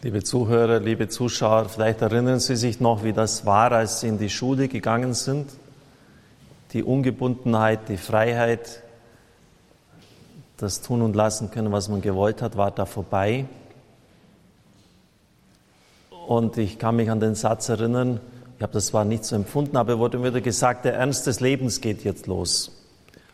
Liebe 0.00 0.22
Zuhörer, 0.22 0.78
liebe 0.78 1.08
Zuschauer, 1.08 1.68
vielleicht 1.68 2.02
erinnern 2.02 2.38
Sie 2.38 2.54
sich 2.54 2.78
noch, 2.78 3.02
wie 3.02 3.12
das 3.12 3.44
war, 3.46 3.72
als 3.72 3.98
Sie 3.98 4.06
in 4.06 4.16
die 4.16 4.30
Schule 4.30 4.68
gegangen 4.68 5.12
sind. 5.12 5.50
Die 6.72 6.84
Ungebundenheit, 6.84 7.88
die 7.88 7.96
Freiheit, 7.96 8.84
das 10.56 10.82
Tun 10.82 11.02
und 11.02 11.16
Lassen 11.16 11.50
können, 11.50 11.72
was 11.72 11.88
man 11.88 12.00
gewollt 12.00 12.42
hat, 12.42 12.56
war 12.56 12.70
da 12.70 12.86
vorbei. 12.86 13.46
Und 16.28 16.58
ich 16.58 16.78
kann 16.78 16.94
mich 16.94 17.10
an 17.10 17.18
den 17.18 17.34
Satz 17.34 17.68
erinnern, 17.68 18.20
ich 18.56 18.62
habe 18.62 18.74
das 18.74 18.86
zwar 18.86 19.04
nicht 19.04 19.24
so 19.24 19.34
empfunden, 19.34 19.76
aber 19.76 19.98
wurde 19.98 20.18
mir 20.18 20.28
wieder 20.28 20.40
gesagt, 20.40 20.84
der 20.84 20.94
Ernst 20.94 21.26
des 21.26 21.40
Lebens 21.40 21.80
geht 21.80 22.04
jetzt 22.04 22.28
los. 22.28 22.70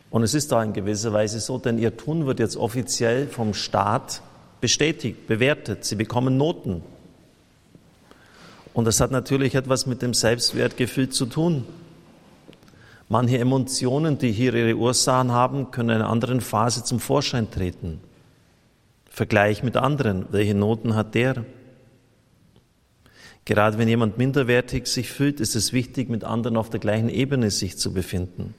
Und 0.08 0.22
es 0.22 0.32
ist 0.32 0.50
da 0.50 0.62
in 0.62 0.72
gewisser 0.72 1.12
Weise 1.12 1.40
so, 1.40 1.58
denn 1.58 1.76
ihr 1.76 1.98
Tun 1.98 2.24
wird 2.24 2.38
jetzt 2.38 2.56
offiziell 2.56 3.26
vom 3.26 3.52
Staat 3.52 4.22
bestätigt, 4.64 5.26
bewertet. 5.26 5.84
Sie 5.84 5.94
bekommen 5.94 6.38
Noten. 6.38 6.80
Und 8.72 8.86
das 8.86 8.98
hat 8.98 9.10
natürlich 9.10 9.54
etwas 9.56 9.84
mit 9.84 10.00
dem 10.00 10.14
Selbstwertgefühl 10.14 11.10
zu 11.10 11.26
tun. 11.26 11.66
Manche 13.10 13.36
Emotionen, 13.36 14.16
die 14.16 14.32
hier 14.32 14.54
ihre 14.54 14.74
Ursachen 14.74 15.32
haben, 15.32 15.70
können 15.70 15.90
in 15.90 15.96
einer 15.96 16.08
anderen 16.08 16.40
Phase 16.40 16.82
zum 16.82 16.98
Vorschein 16.98 17.50
treten. 17.50 18.00
Vergleich 19.10 19.62
mit 19.62 19.76
anderen. 19.76 20.24
Welche 20.30 20.54
Noten 20.54 20.94
hat 20.94 21.14
der? 21.14 21.44
Gerade 23.44 23.76
wenn 23.76 23.86
jemand 23.86 24.16
minderwertig 24.16 24.86
sich 24.86 25.10
fühlt, 25.10 25.40
ist 25.40 25.54
es 25.54 25.74
wichtig, 25.74 26.08
mit 26.08 26.24
anderen 26.24 26.56
auf 26.56 26.70
der 26.70 26.80
gleichen 26.80 27.10
Ebene 27.10 27.50
sich 27.50 27.76
zu 27.76 27.92
befinden. 27.92 28.54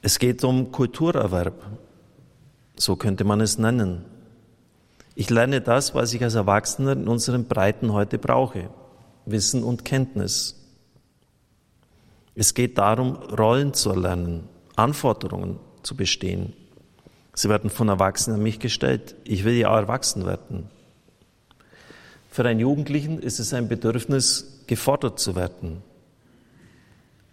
Es 0.00 0.20
geht 0.20 0.44
um 0.44 0.70
Kulturerwerb. 0.70 1.60
So 2.76 2.96
könnte 2.96 3.24
man 3.24 3.40
es 3.40 3.58
nennen. 3.58 4.04
Ich 5.14 5.30
lerne 5.30 5.60
das, 5.60 5.94
was 5.94 6.12
ich 6.12 6.22
als 6.22 6.34
Erwachsener 6.34 6.92
in 6.92 7.06
unseren 7.06 7.44
Breiten 7.44 7.92
heute 7.92 8.18
brauche. 8.18 8.68
Wissen 9.26 9.62
und 9.62 9.84
Kenntnis. 9.84 10.60
Es 12.34 12.54
geht 12.54 12.78
darum, 12.78 13.14
Rollen 13.14 13.74
zu 13.74 13.90
erlernen, 13.90 14.48
Anforderungen 14.74 15.60
zu 15.82 15.96
bestehen. 15.96 16.52
Sie 17.32 17.48
werden 17.48 17.70
von 17.70 17.88
Erwachsenen 17.88 18.38
an 18.38 18.42
mich 18.42 18.58
gestellt. 18.58 19.14
Ich 19.24 19.44
will 19.44 19.54
ja 19.54 19.70
auch 19.70 19.76
erwachsen 19.76 20.26
werden. 20.26 20.68
Für 22.30 22.44
einen 22.44 22.60
Jugendlichen 22.60 23.20
ist 23.20 23.38
es 23.38 23.54
ein 23.54 23.68
Bedürfnis, 23.68 24.62
gefordert 24.66 25.20
zu 25.20 25.36
werden. 25.36 25.82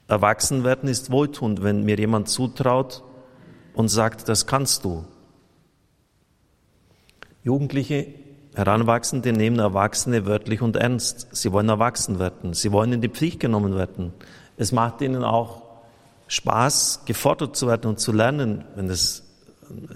Erwachsen 0.07 0.63
werden 0.63 0.89
ist 0.89 1.09
wohltuend, 1.09 1.63
wenn 1.63 1.83
mir 1.83 1.97
jemand 1.97 2.29
zutraut 2.29 3.03
und 3.73 3.87
sagt, 3.87 4.29
das 4.29 4.45
kannst 4.45 4.83
du. 4.85 5.05
Jugendliche, 7.43 8.07
Heranwachsende 8.53 9.31
nehmen 9.31 9.59
Erwachsene 9.59 10.25
wörtlich 10.25 10.61
und 10.61 10.75
ernst. 10.75 11.27
Sie 11.31 11.51
wollen 11.51 11.69
erwachsen 11.69 12.19
werden. 12.19 12.53
Sie 12.53 12.71
wollen 12.71 12.93
in 12.93 13.01
die 13.01 13.09
Pflicht 13.09 13.39
genommen 13.39 13.75
werden. 13.75 14.13
Es 14.57 14.71
macht 14.71 15.01
ihnen 15.01 15.23
auch 15.23 15.61
Spaß, 16.27 17.03
gefordert 17.05 17.55
zu 17.55 17.67
werden 17.67 17.87
und 17.87 17.99
zu 17.99 18.11
lernen, 18.11 18.65
wenn 18.75 18.89
es 18.89 19.23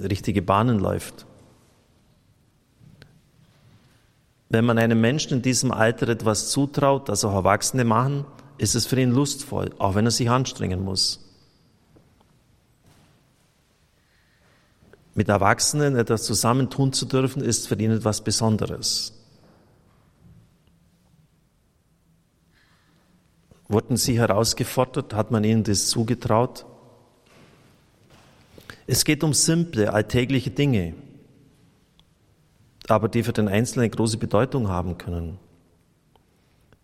richtige 0.02 0.42
Bahnen 0.42 0.80
läuft. 0.80 1.26
Wenn 4.50 4.66
man 4.66 4.78
einem 4.78 5.02
Menschen 5.02 5.34
in 5.34 5.42
diesem 5.42 5.72
Alter 5.72 6.08
etwas 6.08 6.50
zutraut, 6.50 7.10
das 7.10 7.26
auch 7.26 7.34
Erwachsene 7.34 7.84
machen, 7.84 8.26
ist 8.58 8.76
es 8.76 8.86
für 8.86 9.00
ihn 9.00 9.12
lustvoll, 9.12 9.72
auch 9.80 9.96
wenn 9.96 10.06
er 10.06 10.12
sich 10.12 10.30
anstrengen 10.30 10.84
muss. 10.84 11.25
Mit 15.16 15.30
Erwachsenen 15.30 15.96
etwas 15.96 16.24
zusammen 16.24 16.70
tun 16.70 16.92
zu 16.92 17.06
dürfen, 17.06 17.42
ist 17.42 17.70
für 17.70 17.80
ihn 17.80 17.92
etwas 17.92 18.22
Besonderes. 18.22 19.14
Wurden 23.70 23.96
sie 23.96 24.20
herausgefordert? 24.20 25.14
Hat 25.14 25.32
man 25.32 25.46
ihnen 25.46 25.64
das 25.64 25.88
zugetraut? 25.88 26.66
Es 28.88 29.06
geht 29.06 29.24
um 29.24 29.34
simple, 29.34 29.92
alltägliche 29.92 30.52
Dinge, 30.52 30.94
aber 32.88 33.08
die 33.08 33.24
für 33.24 33.34
den 33.34 33.48
Einzelnen 33.48 33.90
große 33.90 34.18
Bedeutung 34.18 34.68
haben 34.68 34.98
können. 34.98 35.40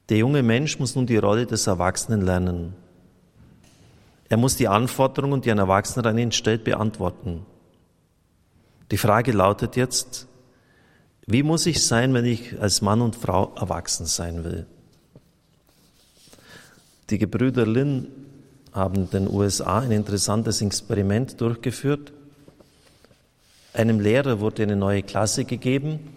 Der 0.09 0.17
junge 0.17 0.41
Mensch 0.41 0.79
muss 0.79 0.95
nun 0.95 1.05
die 1.05 1.17
Rolle 1.17 1.45
des 1.45 1.67
Erwachsenen 1.67 2.21
lernen. 2.21 2.73
Er 4.29 4.37
muss 4.37 4.55
die 4.55 4.69
Anforderungen, 4.69 5.41
die 5.41 5.51
ein 5.51 5.59
Erwachsener 5.59 6.07
an 6.07 6.17
ihn 6.17 6.31
stellt, 6.31 6.63
beantworten. 6.63 7.45
Die 8.91 8.97
Frage 8.97 9.31
lautet 9.31 9.77
jetzt, 9.77 10.27
wie 11.25 11.43
muss 11.43 11.65
ich 11.65 11.85
sein, 11.85 12.13
wenn 12.13 12.25
ich 12.25 12.59
als 12.59 12.81
Mann 12.81 13.01
und 13.01 13.15
Frau 13.15 13.53
erwachsen 13.55 14.05
sein 14.05 14.43
will? 14.43 14.65
Die 17.09 17.17
Gebrüder 17.17 17.65
Lin 17.65 18.07
haben 18.73 18.95
in 18.95 19.09
den 19.09 19.29
USA 19.29 19.79
ein 19.79 19.91
interessantes 19.91 20.61
Experiment 20.61 21.39
durchgeführt. 21.39 22.11
Einem 23.73 23.99
Lehrer 23.99 24.41
wurde 24.41 24.63
eine 24.63 24.75
neue 24.75 25.03
Klasse 25.03 25.45
gegeben 25.45 26.15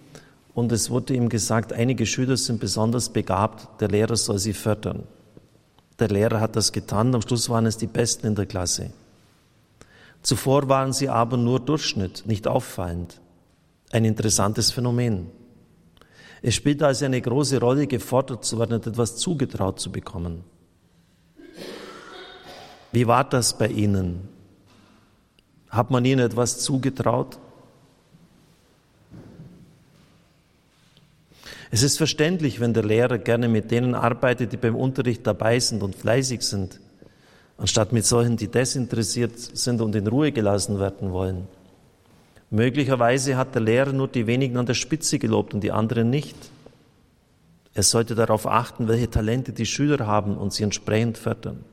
und 0.54 0.72
es 0.72 0.90
wurde 0.90 1.14
ihm 1.14 1.28
gesagt, 1.28 1.72
einige 1.72 2.06
Schüler 2.06 2.36
sind 2.36 2.58
besonders 2.58 3.08
begabt, 3.08 3.80
der 3.80 3.88
Lehrer 3.88 4.16
soll 4.16 4.38
sie 4.38 4.52
fördern. 4.52 5.04
Der 6.00 6.08
Lehrer 6.08 6.40
hat 6.40 6.56
das 6.56 6.72
getan, 6.72 7.14
am 7.14 7.22
Schluss 7.22 7.48
waren 7.48 7.66
es 7.66 7.76
die 7.76 7.86
Besten 7.86 8.26
in 8.26 8.34
der 8.34 8.46
Klasse. 8.46 8.90
Zuvor 10.24 10.70
waren 10.70 10.94
sie 10.94 11.10
aber 11.10 11.36
nur 11.36 11.60
Durchschnitt, 11.60 12.24
nicht 12.26 12.48
auffallend. 12.48 13.20
Ein 13.92 14.06
interessantes 14.06 14.72
Phänomen. 14.72 15.30
Es 16.40 16.54
spielt 16.54 16.82
also 16.82 17.04
eine 17.04 17.20
große 17.20 17.60
Rolle, 17.60 17.86
gefordert 17.86 18.42
zu 18.42 18.58
werden 18.58 18.72
und 18.72 18.86
etwas 18.86 19.16
zugetraut 19.16 19.78
zu 19.78 19.92
bekommen. 19.92 20.42
Wie 22.90 23.06
war 23.06 23.24
das 23.24 23.56
bei 23.58 23.68
Ihnen? 23.68 24.28
Hat 25.68 25.90
man 25.90 26.06
Ihnen 26.06 26.20
etwas 26.20 26.58
zugetraut? 26.60 27.38
Es 31.70 31.82
ist 31.82 31.98
verständlich, 31.98 32.60
wenn 32.60 32.72
der 32.72 32.84
Lehrer 32.84 33.18
gerne 33.18 33.48
mit 33.48 33.70
denen 33.70 33.94
arbeitet, 33.94 34.52
die 34.52 34.56
beim 34.56 34.76
Unterricht 34.76 35.26
dabei 35.26 35.60
sind 35.60 35.82
und 35.82 35.94
fleißig 35.94 36.40
sind, 36.40 36.80
anstatt 37.56 37.92
mit 37.92 38.04
solchen, 38.04 38.36
die 38.36 38.48
desinteressiert 38.48 39.38
sind 39.38 39.80
und 39.80 39.94
in 39.94 40.06
Ruhe 40.06 40.32
gelassen 40.32 40.78
werden 40.78 41.12
wollen. 41.12 41.46
Möglicherweise 42.50 43.36
hat 43.36 43.54
der 43.54 43.62
Lehrer 43.62 43.92
nur 43.92 44.08
die 44.08 44.26
wenigen 44.26 44.56
an 44.56 44.66
der 44.66 44.74
Spitze 44.74 45.18
gelobt 45.18 45.54
und 45.54 45.62
die 45.62 45.72
anderen 45.72 46.10
nicht. 46.10 46.36
Er 47.74 47.82
sollte 47.82 48.14
darauf 48.14 48.46
achten, 48.46 48.86
welche 48.86 49.10
Talente 49.10 49.52
die 49.52 49.66
Schüler 49.66 50.06
haben 50.06 50.36
und 50.36 50.52
sie 50.52 50.62
entsprechend 50.62 51.18
fördern. 51.18 51.64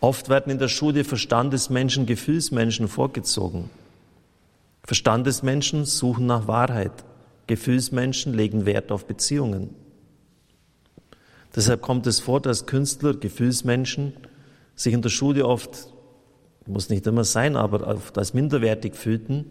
Oft 0.00 0.28
werden 0.28 0.50
in 0.50 0.58
der 0.58 0.68
Schule 0.68 1.04
Verstandesmenschen 1.04 2.06
Gefühlsmenschen 2.06 2.88
vorgezogen. 2.88 3.70
Verstandesmenschen 4.84 5.84
suchen 5.86 6.26
nach 6.26 6.46
Wahrheit. 6.46 6.92
Gefühlsmenschen 7.46 8.34
legen 8.34 8.66
Wert 8.66 8.92
auf 8.92 9.06
Beziehungen. 9.06 9.74
Deshalb 11.54 11.82
kommt 11.82 12.06
es 12.06 12.20
vor, 12.20 12.40
dass 12.40 12.66
Künstler, 12.66 13.14
Gefühlsmenschen 13.14 14.12
sich 14.74 14.92
in 14.92 15.02
der 15.02 15.10
Schule 15.10 15.46
oft, 15.46 15.88
muss 16.66 16.88
nicht 16.88 17.06
immer 17.06 17.24
sein, 17.24 17.56
aber 17.56 17.86
oft 17.86 18.18
als 18.18 18.34
minderwertig 18.34 18.94
fühlten, 18.94 19.44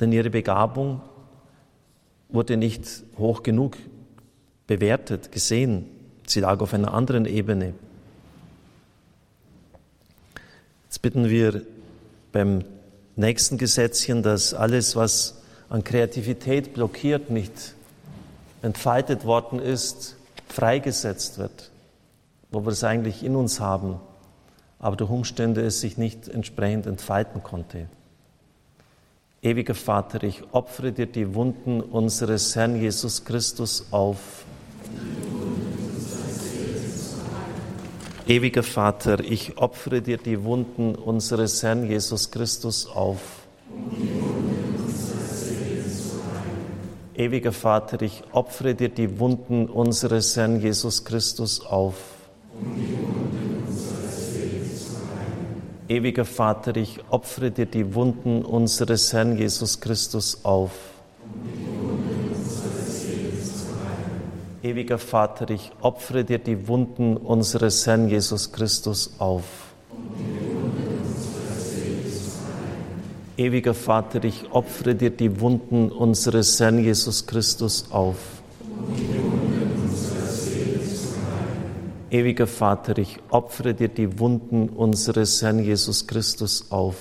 denn 0.00 0.10
ihre 0.12 0.30
Begabung 0.30 1.02
wurde 2.28 2.56
nicht 2.56 2.86
hoch 3.18 3.42
genug 3.42 3.76
bewertet, 4.66 5.30
gesehen. 5.30 5.86
Sie 6.26 6.40
lag 6.40 6.60
auf 6.60 6.74
einer 6.74 6.92
anderen 6.92 7.24
Ebene. 7.26 7.74
Jetzt 10.84 11.02
bitten 11.02 11.28
wir 11.28 11.62
beim 12.32 12.64
nächsten 13.14 13.58
Gesetzchen, 13.58 14.22
dass 14.22 14.54
alles, 14.54 14.96
was 14.96 15.42
an 15.68 15.84
Kreativität 15.84 16.74
blockiert, 16.74 17.30
nicht 17.30 17.74
entfaltet 18.62 19.24
worden 19.24 19.60
ist, 19.60 20.15
freigesetzt 20.46 21.38
wird, 21.38 21.70
wo 22.50 22.64
wir 22.64 22.72
es 22.72 22.84
eigentlich 22.84 23.22
in 23.22 23.36
uns 23.36 23.60
haben, 23.60 24.00
aber 24.78 24.96
durch 24.96 25.10
Umstände 25.10 25.62
es 25.62 25.80
sich 25.80 25.98
nicht 25.98 26.28
entsprechend 26.28 26.86
entfalten 26.86 27.42
konnte. 27.42 27.88
Ewiger 29.42 29.74
Vater, 29.74 30.22
ich 30.24 30.42
opfere 30.52 30.92
dir 30.92 31.06
die 31.06 31.34
Wunden 31.34 31.80
unseres 31.80 32.56
Herrn 32.56 32.80
Jesus 32.80 33.24
Christus 33.24 33.86
auf. 33.92 34.44
Ewiger 38.26 38.64
Vater, 38.64 39.20
ich 39.20 39.56
opfere 39.56 40.02
dir 40.02 40.16
die 40.16 40.42
Wunden 40.42 40.96
unseres 40.96 41.62
Herrn 41.62 41.86
Jesus 41.86 42.32
Christus 42.32 42.86
auf. 42.86 43.20
Ewiger 47.16 47.52
Vater, 47.52 48.02
ich 48.02 48.22
opfere 48.32 48.74
dir 48.74 48.90
die 48.90 49.18
Wunden 49.18 49.70
unseres 49.70 50.36
Herrn 50.36 50.60
Jesus 50.60 51.02
Christus 51.02 51.64
auf. 51.64 51.94
Ewiger 55.88 56.26
Vater, 56.26 56.76
ich 56.76 57.00
opfere 57.08 57.50
dir 57.50 57.64
die 57.64 57.94
Wunden 57.94 58.44
unseres 58.44 59.14
Herrn 59.14 59.38
Jesus 59.38 59.80
Christus 59.80 60.44
auf. 60.44 60.72
Ewiger 64.62 64.98
Vater, 64.98 65.48
ich 65.48 65.72
opfere 65.80 66.22
dir 66.22 66.38
die 66.38 66.68
Wunden 66.68 67.16
unseres 67.16 67.86
Herrn 67.86 68.10
Jesus 68.10 68.52
Christus 68.52 69.14
auf. 69.18 69.65
Ewiger 73.38 73.74
Vater, 73.74 74.24
ich 74.24 74.50
opfere 74.50 74.94
dir 74.94 75.10
die 75.10 75.40
Wunden 75.40 75.90
unseres 75.90 76.58
Herrn 76.58 76.78
Jesus 76.78 77.26
Christus 77.26 77.90
auf. 77.90 78.16
Ewiger 82.10 82.46
Vater, 82.46 82.96
ich 82.96 83.18
opfere 83.28 83.74
dir 83.74 83.88
die 83.88 84.18
Wunden 84.18 84.70
unseres 84.70 85.42
Herrn 85.42 85.58
Jesus 85.58 86.06
Christus 86.06 86.70
auf. 86.70 86.96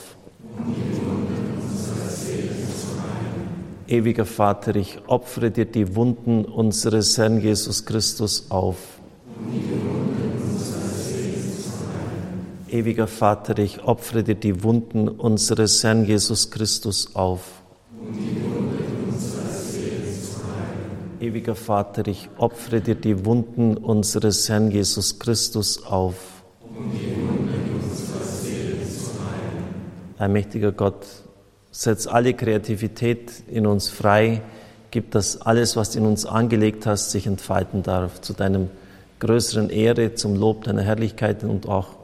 Ewiger 3.88 4.26
Vater, 4.26 4.76
ich 4.76 5.00
opfere 5.08 5.52
dir 5.52 5.66
die 5.66 5.96
Wunden 5.96 6.44
unseres 6.44 7.18
Herrn 7.18 7.40
Jesus 7.40 7.86
Christus 7.86 8.48
auf. 8.50 8.95
Ewiger 12.76 13.08
Vater, 13.08 13.58
ich 13.60 13.86
opfere 13.86 14.22
dir 14.22 14.36
die 14.36 14.62
Wunden 14.62 15.08
unseres 15.08 15.82
Herrn 15.82 16.04
Jesus 16.04 16.52
Christus 16.52 17.16
auf. 17.16 17.40
Ewiger 21.22 21.56
Vater, 21.56 22.06
ich 22.06 22.28
opfere 22.38 22.82
dir 22.82 22.96
die 22.96 23.26
Wunden 23.26 23.78
unseres 23.78 24.50
Herrn 24.50 24.72
Jesus 24.72 25.20
Christus 25.20 25.86
auf. 25.86 26.16
Allmächtiger 30.18 30.74
Gott, 30.74 31.06
setz 31.72 32.08
alle 32.08 32.34
Kreativität 32.34 33.32
in 33.48 33.68
uns 33.68 33.88
frei, 33.88 34.42
gib, 34.92 35.12
dass 35.12 35.40
alles, 35.40 35.78
was 35.78 35.92
du 35.92 36.00
in 36.00 36.08
uns 36.08 36.26
angelegt 36.26 36.86
hast, 36.86 37.12
sich 37.12 37.26
entfalten 37.26 37.84
darf, 37.84 38.20
zu 38.20 38.34
deinem 38.34 38.70
größeren 39.20 39.70
Ehre, 39.70 40.16
zum 40.16 40.36
Lob 40.36 40.66
deiner 40.66 40.82
Herrlichkeit 40.82 41.46
und 41.46 41.70
auch 41.70 41.95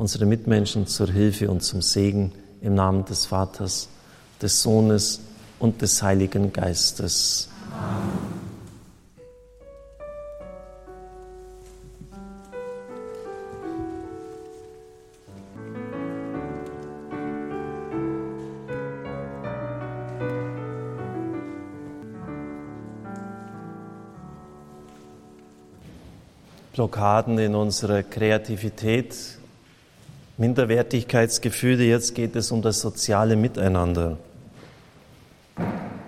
unsere 0.00 0.24
Mitmenschen 0.24 0.86
zur 0.86 1.08
Hilfe 1.08 1.50
und 1.50 1.62
zum 1.62 1.82
Segen 1.82 2.32
im 2.62 2.74
Namen 2.74 3.04
des 3.04 3.26
Vaters, 3.26 3.90
des 4.40 4.62
Sohnes 4.62 5.20
und 5.58 5.82
des 5.82 6.02
Heiligen 6.02 6.54
Geistes. 6.54 7.50
Amen. 7.70 8.40
Blockaden 26.72 27.38
in 27.38 27.54
unserer 27.54 28.02
Kreativität, 28.02 29.39
Minderwertigkeitsgefühle. 30.40 31.84
Jetzt 31.84 32.14
geht 32.14 32.34
es 32.34 32.50
um 32.50 32.62
das 32.62 32.80
soziale 32.80 33.36
Miteinander. 33.36 34.16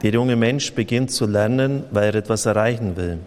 Der 0.03 0.11
junge 0.11 0.37
Mensch 0.37 0.73
beginnt 0.73 1.11
zu 1.11 1.27
lernen, 1.27 1.85
weil 1.91 2.07
er 2.07 2.15
etwas 2.15 2.47
erreichen 2.47 2.97
will. 2.97 3.19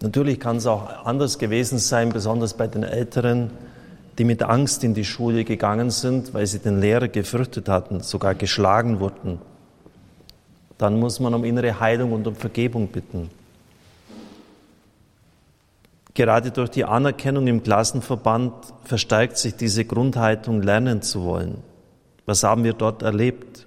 Natürlich 0.00 0.38
kann 0.38 0.58
es 0.58 0.66
auch 0.66 1.04
anders 1.04 1.38
gewesen 1.38 1.78
sein, 1.78 2.10
besonders 2.10 2.54
bei 2.54 2.68
den 2.68 2.84
Älteren, 2.84 3.50
die 4.18 4.24
mit 4.24 4.44
Angst 4.44 4.84
in 4.84 4.94
die 4.94 5.04
Schule 5.04 5.44
gegangen 5.44 5.90
sind, 5.90 6.32
weil 6.32 6.46
sie 6.46 6.60
den 6.60 6.80
Lehrer 6.80 7.08
gefürchtet 7.08 7.68
hatten, 7.68 8.00
sogar 8.00 8.36
geschlagen 8.36 9.00
wurden. 9.00 9.40
Dann 10.78 11.00
muss 11.00 11.18
man 11.18 11.34
um 11.34 11.44
innere 11.44 11.80
Heilung 11.80 12.12
und 12.12 12.26
um 12.26 12.36
Vergebung 12.36 12.86
bitten. 12.86 13.30
Gerade 16.16 16.50
durch 16.50 16.70
die 16.70 16.86
Anerkennung 16.86 17.46
im 17.46 17.62
Klassenverband 17.62 18.72
verstärkt 18.84 19.36
sich 19.36 19.54
diese 19.54 19.84
Grundhaltung, 19.84 20.62
lernen 20.62 21.02
zu 21.02 21.24
wollen. 21.24 21.62
Was 22.24 22.42
haben 22.42 22.64
wir 22.64 22.72
dort 22.72 23.02
erlebt? 23.02 23.66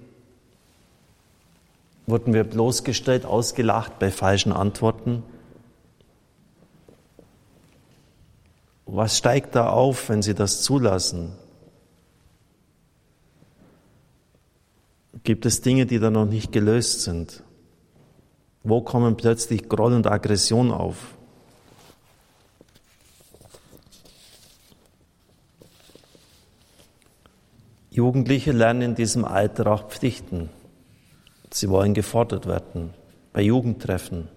Wurden 2.08 2.34
wir 2.34 2.42
bloßgestellt, 2.42 3.24
ausgelacht 3.24 4.00
bei 4.00 4.10
falschen 4.10 4.52
Antworten? 4.52 5.22
Was 8.84 9.16
steigt 9.16 9.54
da 9.54 9.70
auf, 9.70 10.08
wenn 10.08 10.20
Sie 10.20 10.34
das 10.34 10.62
zulassen? 10.62 11.30
Gibt 15.22 15.46
es 15.46 15.60
Dinge, 15.60 15.86
die 15.86 16.00
da 16.00 16.10
noch 16.10 16.26
nicht 16.26 16.50
gelöst 16.50 17.02
sind? 17.02 17.44
Wo 18.64 18.80
kommen 18.80 19.16
plötzlich 19.16 19.68
Groll 19.68 19.92
und 19.92 20.08
Aggression 20.08 20.72
auf? 20.72 21.14
Jugendliche 27.90 28.52
lernen 28.52 28.82
in 28.82 28.94
diesem 28.94 29.24
Alter 29.24 29.66
auch 29.66 29.88
Pflichten. 29.88 30.48
Sie 31.50 31.68
wollen 31.68 31.92
gefordert 31.92 32.46
werden 32.46 32.94
bei 33.32 33.42
Jugendtreffen, 33.42 34.28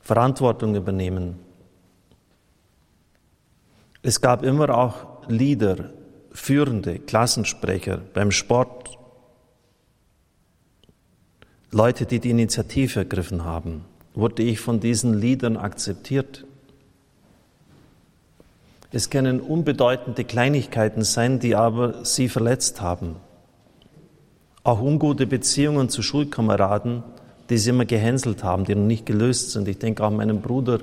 Verantwortung 0.00 0.76
übernehmen. 0.76 1.38
Es 4.02 4.20
gab 4.20 4.44
immer 4.44 4.76
auch 4.76 5.28
Lieder, 5.28 5.90
Führende, 6.30 7.00
Klassensprecher 7.00 7.98
beim 8.14 8.30
Sport, 8.30 8.96
Leute, 11.70 12.06
die 12.06 12.20
die 12.20 12.30
Initiative 12.30 13.00
ergriffen 13.00 13.44
haben. 13.44 13.84
Wurde 14.14 14.42
ich 14.42 14.60
von 14.60 14.80
diesen 14.80 15.14
Liedern 15.14 15.56
akzeptiert? 15.56 16.44
Es 18.90 19.10
können 19.10 19.40
unbedeutende 19.40 20.24
Kleinigkeiten 20.24 21.04
sein, 21.04 21.40
die 21.40 21.54
aber 21.54 22.04
sie 22.04 22.28
verletzt 22.28 22.80
haben. 22.80 23.16
Auch 24.64 24.80
ungute 24.80 25.26
Beziehungen 25.26 25.90
zu 25.90 26.02
Schulkameraden, 26.02 27.02
die 27.50 27.58
sie 27.58 27.70
immer 27.70 27.84
gehänselt 27.84 28.44
haben, 28.44 28.64
die 28.64 28.74
noch 28.74 28.86
nicht 28.86 29.04
gelöst 29.04 29.52
sind. 29.52 29.68
Ich 29.68 29.78
denke 29.78 30.04
auch 30.04 30.10
meinem 30.10 30.40
Bruder, 30.40 30.80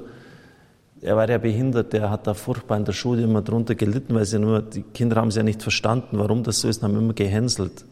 er 1.02 1.16
war 1.18 1.30
ja 1.30 1.38
behindert, 1.38 1.94
der 1.94 2.10
hat 2.10 2.26
da 2.26 2.34
furchtbar 2.34 2.78
in 2.78 2.86
der 2.86 2.94
Schule 2.94 3.24
immer 3.24 3.42
drunter 3.42 3.76
gelitten, 3.76 4.16
weil 4.16 4.26
sie 4.26 4.40
nur, 4.40 4.62
die 4.62 4.82
Kinder 4.82 5.18
haben 5.18 5.28
es 5.28 5.36
ja 5.36 5.44
nicht 5.44 5.62
verstanden, 5.62 6.18
warum 6.20 6.44
das 6.44 6.62
so 6.62 6.68
ist, 6.68 6.84
haben 6.84 6.98
immer 6.98 7.14
gehänselt. 7.14 7.86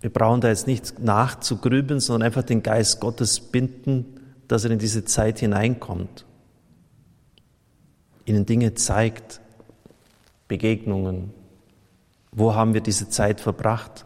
Wir 0.00 0.10
brauchen 0.10 0.40
da 0.40 0.48
jetzt 0.48 0.66
nicht 0.66 0.98
nachzugrübeln, 1.00 2.00
sondern 2.00 2.26
einfach 2.26 2.42
den 2.42 2.62
Geist 2.62 3.00
Gottes 3.00 3.38
binden, 3.38 4.06
dass 4.48 4.64
er 4.64 4.72
in 4.72 4.78
diese 4.78 5.04
Zeit 5.04 5.38
hineinkommt 5.38 6.24
ihnen 8.24 8.46
Dinge 8.46 8.74
zeigt, 8.74 9.40
Begegnungen. 10.48 11.32
Wo 12.30 12.54
haben 12.54 12.74
wir 12.74 12.80
diese 12.80 13.08
Zeit 13.08 13.40
verbracht? 13.40 14.04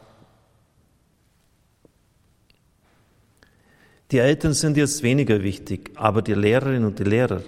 Die 4.13 4.19
Eltern 4.19 4.53
sind 4.53 4.77
jetzt 4.77 5.03
weniger 5.03 5.43
wichtig, 5.43 5.91
aber 5.97 6.23
die 6.23 6.35
Lehrerinnen 6.35 6.85
und 6.85 6.99
die 6.99 7.05
Lehrer. 7.05 7.43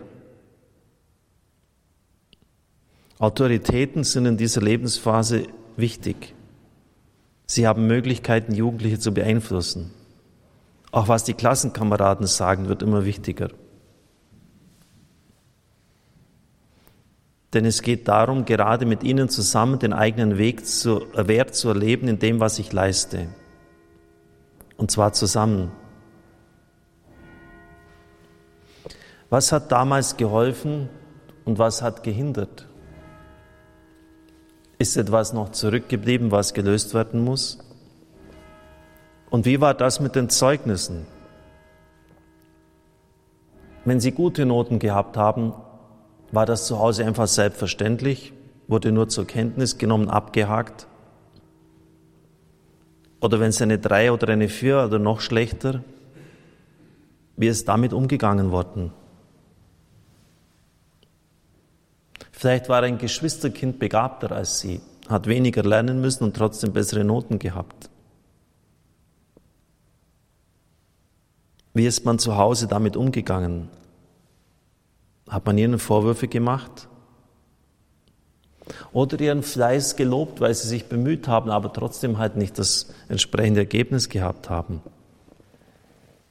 Autoritäten 3.18 4.04
sind 4.04 4.26
in 4.26 4.36
dieser 4.36 4.60
Lebensphase 4.60 5.46
wichtig. 5.76 6.34
Sie 7.46 7.66
haben 7.66 7.86
Möglichkeiten, 7.86 8.54
Jugendliche 8.54 8.98
zu 8.98 9.12
beeinflussen. 9.12 9.92
Auch 10.90 11.08
was 11.08 11.24
die 11.24 11.34
Klassenkameraden 11.34 12.26
sagen, 12.26 12.68
wird 12.68 12.82
immer 12.82 13.04
wichtiger. 13.04 13.50
Denn 17.54 17.64
es 17.64 17.80
geht 17.80 18.08
darum, 18.08 18.44
gerade 18.44 18.84
mit 18.84 19.02
ihnen 19.02 19.28
zusammen 19.28 19.78
den 19.78 19.92
eigenen 19.92 20.36
Weg 20.36 20.66
zu, 20.66 21.10
äh, 21.14 21.28
Wert 21.28 21.54
zu 21.54 21.68
erleben 21.68 22.08
in 22.08 22.18
dem, 22.18 22.40
was 22.40 22.58
ich 22.58 22.72
leiste. 22.72 23.28
Und 24.76 24.90
zwar 24.90 25.12
zusammen. 25.12 25.72
Was 29.30 29.52
hat 29.52 29.72
damals 29.72 30.16
geholfen 30.16 30.88
und 31.44 31.58
was 31.58 31.82
hat 31.82 32.02
gehindert? 32.02 32.66
Ist 34.78 34.96
etwas 34.96 35.32
noch 35.32 35.50
zurückgeblieben, 35.50 36.30
was 36.30 36.54
gelöst 36.54 36.94
werden 36.94 37.24
muss? 37.24 37.58
Und 39.30 39.44
wie 39.44 39.60
war 39.60 39.74
das 39.74 40.00
mit 40.00 40.14
den 40.14 40.30
Zeugnissen? 40.30 41.06
Wenn 43.84 44.00
Sie 44.00 44.12
gute 44.12 44.46
Noten 44.46 44.78
gehabt 44.78 45.16
haben, 45.16 45.54
war 46.32 46.46
das 46.46 46.66
zu 46.66 46.78
Hause 46.78 47.04
einfach 47.04 47.26
selbstverständlich? 47.26 48.32
Wurde 48.66 48.92
nur 48.92 49.08
zur 49.08 49.26
Kenntnis 49.26 49.78
genommen, 49.78 50.10
abgehakt? 50.10 50.86
Oder 53.20 53.40
wenn 53.40 53.48
es 53.48 53.62
eine 53.62 53.78
Drei 53.78 54.12
oder 54.12 54.28
eine 54.28 54.48
Vier 54.48 54.84
oder 54.84 54.98
noch 54.98 55.20
schlechter, 55.20 55.82
wie 57.36 57.48
ist 57.48 57.68
damit 57.68 57.92
umgegangen 57.92 58.50
worden? 58.50 58.92
Vielleicht 62.30 62.68
war 62.68 62.82
ein 62.82 62.98
Geschwisterkind 62.98 63.78
begabter 63.78 64.30
als 64.30 64.60
sie, 64.60 64.80
hat 65.08 65.26
weniger 65.26 65.64
lernen 65.64 66.00
müssen 66.00 66.24
und 66.24 66.36
trotzdem 66.36 66.72
bessere 66.72 67.04
Noten 67.04 67.38
gehabt. 67.38 67.90
Wie 71.74 71.86
ist 71.86 72.04
man 72.04 72.18
zu 72.18 72.36
Hause 72.36 72.68
damit 72.68 72.96
umgegangen? 72.96 73.68
Hat 75.28 75.46
man 75.46 75.58
ihnen 75.58 75.78
Vorwürfe 75.78 76.28
gemacht? 76.28 76.88
Oder 78.92 79.20
ihren 79.20 79.42
Fleiß 79.42 79.96
gelobt, 79.96 80.40
weil 80.40 80.54
sie 80.54 80.68
sich 80.68 80.86
bemüht 80.86 81.28
haben, 81.28 81.50
aber 81.50 81.72
trotzdem 81.72 82.18
halt 82.18 82.36
nicht 82.36 82.58
das 82.58 82.88
entsprechende 83.08 83.60
Ergebnis 83.60 84.08
gehabt 84.08 84.50
haben. 84.50 84.82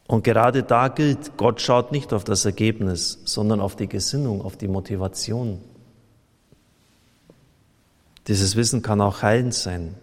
Und 0.07 0.23
gerade 0.23 0.63
da 0.63 0.87
gilt, 0.87 1.35
Gott 1.37 1.61
schaut 1.61 1.91
nicht 1.91 2.13
auf 2.13 2.23
das 2.23 2.45
Ergebnis, 2.45 3.19
sondern 3.25 3.59
auf 3.59 3.75
die 3.75 3.87
Gesinnung, 3.87 4.41
auf 4.41 4.55
die 4.55 4.69
Motivation. 4.69 5.59
Dieses 8.27 8.55
Wissen 8.55 8.81
kann 8.81 9.01
auch 9.01 9.21
heilend 9.21 9.53
sein. 9.53 9.95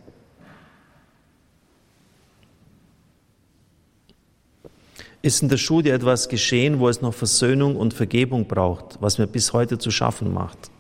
Ist 5.25 5.41
in 5.41 5.49
der 5.49 5.57
Schule 5.57 5.91
etwas 5.91 6.29
geschehen, 6.29 6.81
wo 6.81 6.89
es 6.91 7.01
noch 7.01 7.15
Versöhnung 7.15 7.77
und 7.77 7.95
Vergebung 7.95 8.47
braucht, 8.47 8.99
was 9.01 9.17
mir 9.17 9.27
bis 9.27 9.55
heute 9.55 9.79
zu 9.79 9.91
schaffen 9.91 10.35
macht? 10.35 10.71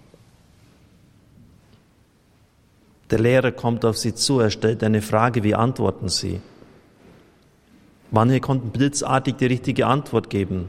Der 3.08 3.20
Lehrer 3.20 3.52
kommt 3.52 3.86
auf 3.86 3.96
Sie 3.96 4.14
zu, 4.14 4.40
er 4.40 4.50
stellt 4.50 4.84
eine 4.84 5.00
Frage, 5.00 5.44
wie 5.44 5.54
antworten 5.54 6.10
Sie? 6.10 6.42
Manche 8.10 8.40
konnten 8.40 8.68
blitzartig 8.68 9.36
die 9.36 9.46
richtige 9.46 9.86
Antwort 9.86 10.28
geben, 10.28 10.68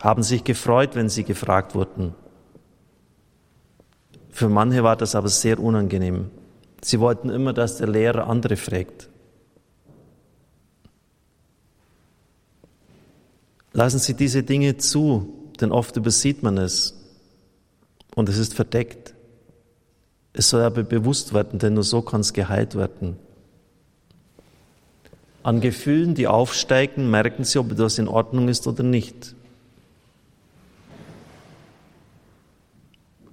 haben 0.00 0.22
sich 0.22 0.42
gefreut, 0.42 0.94
wenn 0.94 1.10
sie 1.10 1.24
gefragt 1.24 1.74
wurden. 1.74 2.14
Für 4.30 4.48
manche 4.48 4.82
war 4.82 4.96
das 4.96 5.14
aber 5.14 5.28
sehr 5.28 5.60
unangenehm. 5.60 6.30
Sie 6.80 7.00
wollten 7.00 7.28
immer, 7.28 7.52
dass 7.52 7.76
der 7.76 7.88
Lehrer 7.88 8.28
andere 8.28 8.56
fragt. 8.56 9.10
Lassen 13.74 13.98
Sie 13.98 14.14
diese 14.14 14.44
Dinge 14.44 14.76
zu, 14.76 15.50
denn 15.60 15.72
oft 15.72 15.96
übersieht 15.96 16.44
man 16.44 16.58
es 16.58 16.94
und 18.14 18.28
es 18.28 18.38
ist 18.38 18.54
verdeckt. 18.54 19.14
Es 20.32 20.48
soll 20.48 20.62
aber 20.62 20.84
bewusst 20.84 21.34
werden, 21.34 21.58
denn 21.58 21.74
nur 21.74 21.82
so 21.82 22.00
kann 22.00 22.20
es 22.20 22.32
geheilt 22.32 22.76
werden. 22.76 23.16
An 25.42 25.60
Gefühlen, 25.60 26.14
die 26.14 26.28
aufsteigen, 26.28 27.10
merken 27.10 27.42
Sie, 27.42 27.58
ob 27.58 27.76
das 27.76 27.98
in 27.98 28.06
Ordnung 28.06 28.48
ist 28.48 28.66
oder 28.68 28.84
nicht. 28.84 29.34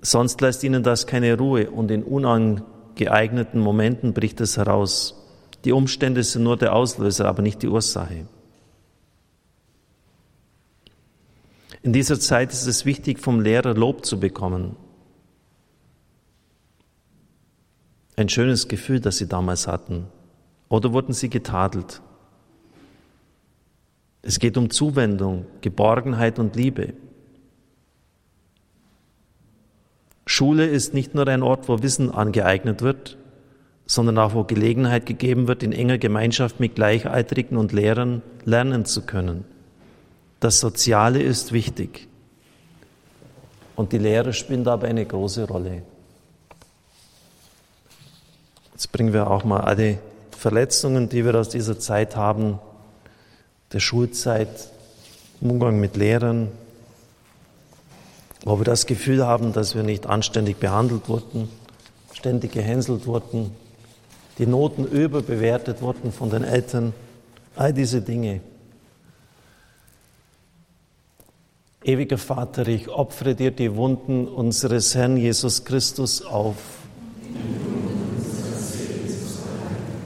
Sonst 0.01 0.41
lässt 0.41 0.63
Ihnen 0.63 0.81
das 0.81 1.05
keine 1.05 1.37
Ruhe 1.37 1.69
und 1.69 1.91
in 1.91 2.03
unangeeigneten 2.03 3.59
Momenten 3.61 4.13
bricht 4.13 4.41
es 4.41 4.57
heraus. 4.57 5.15
Die 5.65 5.71
Umstände 5.71 6.23
sind 6.23 6.41
nur 6.41 6.57
der 6.57 6.73
Auslöser, 6.73 7.27
aber 7.27 7.43
nicht 7.43 7.61
die 7.61 7.67
Ursache. 7.67 8.25
In 11.83 11.93
dieser 11.93 12.19
Zeit 12.19 12.51
ist 12.51 12.67
es 12.67 12.85
wichtig, 12.85 13.19
vom 13.19 13.39
Lehrer 13.39 13.73
Lob 13.73 14.05
zu 14.05 14.19
bekommen. 14.19 14.75
Ein 18.15 18.29
schönes 18.29 18.67
Gefühl, 18.67 18.99
das 18.99 19.17
sie 19.17 19.27
damals 19.27 19.67
hatten. 19.67 20.05
Oder 20.69 20.93
wurden 20.93 21.13
sie 21.13 21.29
getadelt? 21.29 22.01
Es 24.21 24.37
geht 24.37 24.57
um 24.57 24.69
Zuwendung, 24.69 25.45
Geborgenheit 25.61 26.37
und 26.37 26.55
Liebe. 26.55 26.93
Schule 30.27 30.67
ist 30.67 30.93
nicht 30.93 31.15
nur 31.15 31.27
ein 31.27 31.41
Ort, 31.41 31.67
wo 31.67 31.81
Wissen 31.81 32.11
angeeignet 32.11 32.83
wird, 32.83 33.17
sondern 33.87 34.19
auch 34.19 34.35
wo 34.35 34.43
Gelegenheit 34.43 35.07
gegeben 35.07 35.47
wird, 35.47 35.63
in 35.63 35.71
enger 35.71 35.97
Gemeinschaft 35.97 36.59
mit 36.59 36.75
Gleichaltrigen 36.75 37.57
und 37.57 37.73
Lehrern 37.73 38.21
lernen 38.45 38.85
zu 38.85 39.01
können. 39.01 39.45
Das 40.41 40.59
Soziale 40.59 41.21
ist 41.21 41.51
wichtig. 41.51 42.07
Und 43.75 43.93
die 43.93 43.99
Lehrer 43.99 44.33
spielen 44.33 44.63
dabei 44.63 44.87
eine 44.87 45.05
große 45.05 45.47
Rolle. 45.47 45.83
Jetzt 48.73 48.91
bringen 48.91 49.13
wir 49.13 49.29
auch 49.29 49.43
mal 49.43 49.61
alle 49.61 49.99
Verletzungen, 50.35 51.09
die 51.09 51.23
wir 51.23 51.35
aus 51.35 51.49
dieser 51.49 51.79
Zeit 51.79 52.15
haben, 52.15 52.57
der 53.71 53.79
Schulzeit, 53.79 54.49
im 55.41 55.51
Umgang 55.51 55.79
mit 55.79 55.95
Lehrern, 55.95 56.49
wo 58.43 58.59
wir 58.59 58.65
das 58.65 58.87
Gefühl 58.87 59.23
haben, 59.23 59.53
dass 59.53 59.75
wir 59.75 59.83
nicht 59.83 60.07
anständig 60.07 60.57
behandelt 60.57 61.07
wurden, 61.07 61.49
ständig 62.13 62.53
gehänselt 62.53 63.05
wurden, 63.05 63.55
die 64.39 64.47
Noten 64.47 64.85
überbewertet 64.85 65.83
wurden 65.83 66.11
von 66.11 66.31
den 66.31 66.43
Eltern, 66.43 66.93
all 67.55 67.73
diese 67.73 68.01
Dinge. 68.01 68.41
Ewiger 71.83 72.19
Vater, 72.19 72.67
ich 72.67 72.89
opfere 72.89 73.33
dir 73.33 73.49
die 73.49 73.75
Wunden 73.75 74.27
unseres 74.27 74.93
Herrn 74.93 75.17
Jesus 75.17 75.65
Christus 75.65 76.21
auf. 76.21 76.57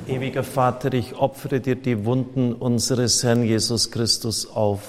Ewiger 0.07 0.43
Vater, 0.43 0.93
ich 0.93 1.15
opfere 1.15 1.59
dir 1.59 1.75
die 1.75 2.05
Wunden 2.05 2.53
unseres 2.53 3.21
Herrn 3.25 3.43
Jesus 3.43 3.91
Christus 3.91 4.49
auf. 4.49 4.79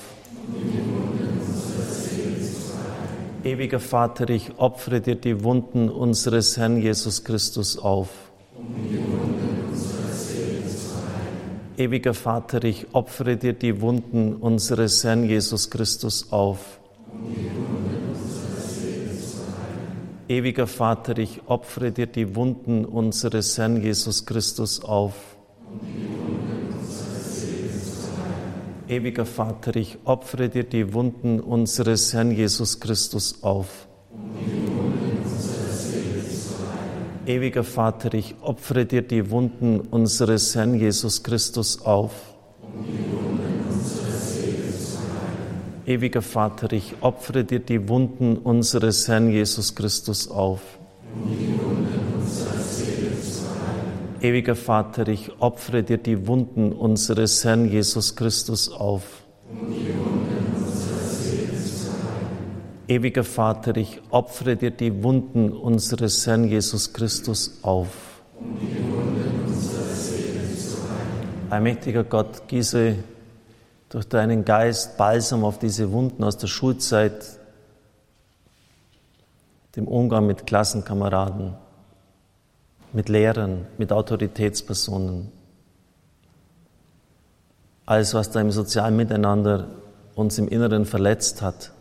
Ewiger 3.43 3.81
Vater, 3.81 4.31
ich 4.31 4.57
opfere 4.57 5.01
dir 5.01 5.17
die 5.17 5.43
Wunden 5.43 5.89
unseres 5.89 6.57
Herrn 6.57 6.81
Jesus 6.81 7.25
Christus 7.25 7.79
auf. 7.79 8.11
Ewiger 11.77 12.15
Vater, 12.15 12.63
ich 12.65 12.87
opfere 12.93 13.37
dir 13.37 13.53
die 13.53 13.81
Wunden 13.81 14.37
unseres 14.37 15.03
Herrn 15.05 15.25
Jesus 15.25 15.69
Christus 15.69 16.33
auf. 16.33 16.76
Ewiger 20.29 20.67
Vater, 20.67 21.19
ich 21.19 21.43
opfere 21.47 21.93
dir 21.93 22.07
die 22.07 22.35
Wunden 22.35 22.85
unseres 22.85 23.57
Herrn 23.59 23.81
Jesus 23.81 24.27
Christus 24.27 24.83
auf. 24.83 25.15
Ewiger 28.89 29.25
Vater, 29.25 29.77
ich 29.77 29.99
opfere 30.05 30.49
dir 30.49 30.65
die 30.65 30.93
Wunden 30.93 31.39
unseres 31.39 32.13
Herrn 32.13 32.33
Jesus 32.33 32.81
Christus 32.81 33.45
auf. 33.45 33.87
Ewiger 37.25 37.65
Vater, 37.65 38.13
ich 38.15 38.35
opfere 38.41 38.85
dir 38.85 39.03
die 39.03 39.31
Wunden 39.31 39.79
unseres 39.79 40.57
Herrn 40.57 40.75
Jesus 40.75 41.23
Christus 41.23 41.83
auf. 41.83 42.13
Ewiger 45.87 46.21
Vater, 46.21 46.73
ich 46.73 46.95
opfere 47.01 47.45
dir 47.45 47.61
die 47.61 47.89
Wunden 47.89 48.39
unseres 48.39 49.07
Herrn 49.07 49.31
Jesus 49.31 49.77
Christus 49.77 50.29
auf. 50.29 50.61
Ewiger 54.21 54.57
Vater, 54.57 55.07
ich 55.07 55.31
opfere 55.41 55.85
dir 55.85 55.99
die 55.99 56.27
Wunden 56.27 56.73
unseres 56.73 57.45
Herrn 57.45 57.71
Jesus 57.71 58.17
Christus 58.17 58.69
auf. 58.69 59.05
Ewiger 62.89 63.23
Vater, 63.23 63.77
ich 63.77 64.03
opfere 64.11 64.57
dir 64.57 64.73
die 64.73 65.05
Wunden 65.05 65.53
unseres 65.53 66.27
Herrn 66.27 66.49
Jesus 66.49 66.93
Christus 66.93 67.61
auf. 67.63 67.89
Allmächtiger 71.49 72.03
Gott, 72.03 72.49
gieße 72.49 72.97
durch 73.89 74.09
deinen 74.09 74.45
Geist 74.45 74.97
Balsam 74.97 75.45
auf 75.45 75.59
diese 75.59 75.93
Wunden 75.93 76.25
aus 76.25 76.37
der 76.37 76.49
Schulzeit, 76.49 77.39
dem 79.77 79.87
Umgang 79.87 80.27
mit 80.27 80.47
Klassenkameraden, 80.47 81.55
mit 82.93 83.09
Lehrern, 83.09 83.67
mit 83.79 83.93
Autoritätspersonen. 83.93 85.31
Alles, 87.85 88.15
was 88.15 88.31
da 88.31 88.41
im 88.41 88.51
sozialen 88.51 88.97
Miteinander 88.97 89.69
uns 90.15 90.39
im 90.39 90.49
Inneren 90.49 90.87
verletzt 90.87 91.43
hat. 91.43 91.73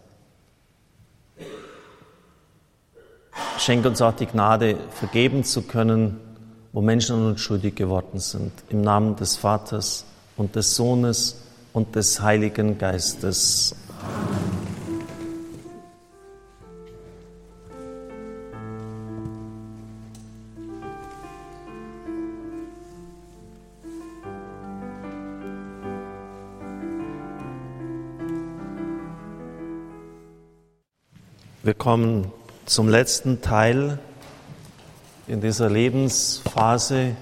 Schenk 3.58 3.86
uns 3.86 4.02
auch 4.02 4.14
die 4.14 4.28
Gnade, 4.28 4.78
vergeben 4.92 5.44
zu 5.44 5.64
können, 5.64 6.20
wo 6.74 6.82
Menschen 6.82 7.16
an 7.16 7.26
uns 7.28 7.42
schuldig 7.42 7.76
geworden 7.76 8.20
sind. 8.20 8.52
Im 8.70 8.82
Namen 8.82 9.16
des 9.16 9.38
Vaters 9.38 10.06
und 10.36 10.56
des 10.56 10.76
Sohnes 10.76 11.45
und 11.76 11.94
des 11.94 12.22
Heiligen 12.22 12.78
Geistes. 12.78 13.76
Wir 31.62 31.74
kommen 31.74 32.32
zum 32.66 32.88
letzten 32.88 33.42
Teil 33.42 34.00
in 35.28 35.42
dieser 35.42 35.70
Lebensphase. 35.70 37.18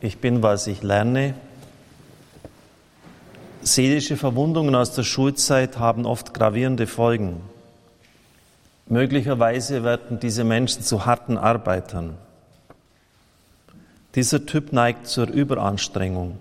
Ich 0.00 0.18
bin, 0.18 0.42
was 0.42 0.66
ich 0.66 0.82
lerne. 0.82 1.34
Seelische 3.66 4.16
Verwundungen 4.16 4.76
aus 4.76 4.92
der 4.92 5.02
Schulzeit 5.02 5.76
haben 5.76 6.06
oft 6.06 6.32
gravierende 6.32 6.86
Folgen. 6.86 7.40
Möglicherweise 8.86 9.82
werden 9.82 10.20
diese 10.20 10.44
Menschen 10.44 10.84
zu 10.84 11.04
harten 11.04 11.36
Arbeitern. 11.36 12.16
Dieser 14.14 14.46
Typ 14.46 14.72
neigt 14.72 15.08
zur 15.08 15.26
Überanstrengung, 15.28 16.38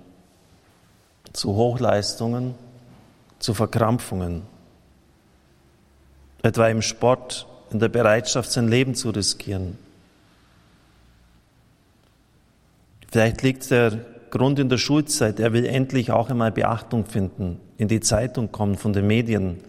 zu 1.34 1.56
Hochleistungen, 1.56 2.54
zu 3.40 3.56
Verkrampfungen, 3.56 4.44
etwa 6.44 6.68
im 6.68 6.84
Sport, 6.84 7.48
in 7.72 7.80
der 7.80 7.90
Bereitschaft, 7.90 8.52
sein 8.52 8.68
Leben 8.68 8.94
zu 8.94 9.10
riskieren. 9.10 9.80
Vielleicht 13.12 13.42
liegt 13.42 13.72
der 13.72 14.15
Grund 14.36 14.60
in 14.60 14.68
der 14.68 14.78
Schulzeit, 14.78 15.40
er 15.40 15.54
will 15.54 15.66
endlich 15.66 16.12
auch 16.12 16.30
einmal 16.30 16.52
Beachtung 16.52 17.06
finden, 17.06 17.62
in 17.78 17.88
die 17.88 18.02
Zeitung 18.02 18.52
kommen, 18.52 18.76
von 18.76 18.92
den 18.92 19.08
Medien 19.08 19.60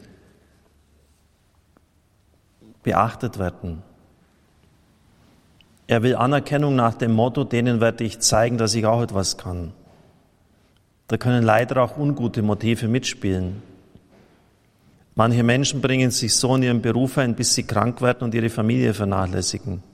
beachtet 2.82 3.38
werden. 3.38 3.84
Er 5.86 6.02
will 6.02 6.16
Anerkennung 6.16 6.74
nach 6.74 6.94
dem 6.94 7.12
Motto, 7.12 7.44
denen 7.44 7.80
werde 7.80 8.02
ich 8.02 8.18
zeigen, 8.18 8.58
dass 8.58 8.74
ich 8.74 8.86
auch 8.86 9.02
etwas 9.02 9.36
kann. 9.36 9.72
Da 11.06 11.16
können 11.16 11.44
leider 11.44 11.80
auch 11.80 11.96
ungute 11.96 12.42
Motive 12.42 12.88
mitspielen. 12.88 13.62
Manche 15.14 15.44
Menschen 15.44 15.80
bringen 15.80 16.10
sich 16.10 16.34
so 16.34 16.56
in 16.56 16.64
ihren 16.64 16.82
Beruf 16.82 17.18
ein, 17.18 17.36
bis 17.36 17.54
sie 17.54 17.62
krank 17.62 18.02
werden 18.02 18.24
und 18.24 18.34
ihre 18.34 18.50
Familie 18.50 18.94
vernachlässigen. 18.94 19.84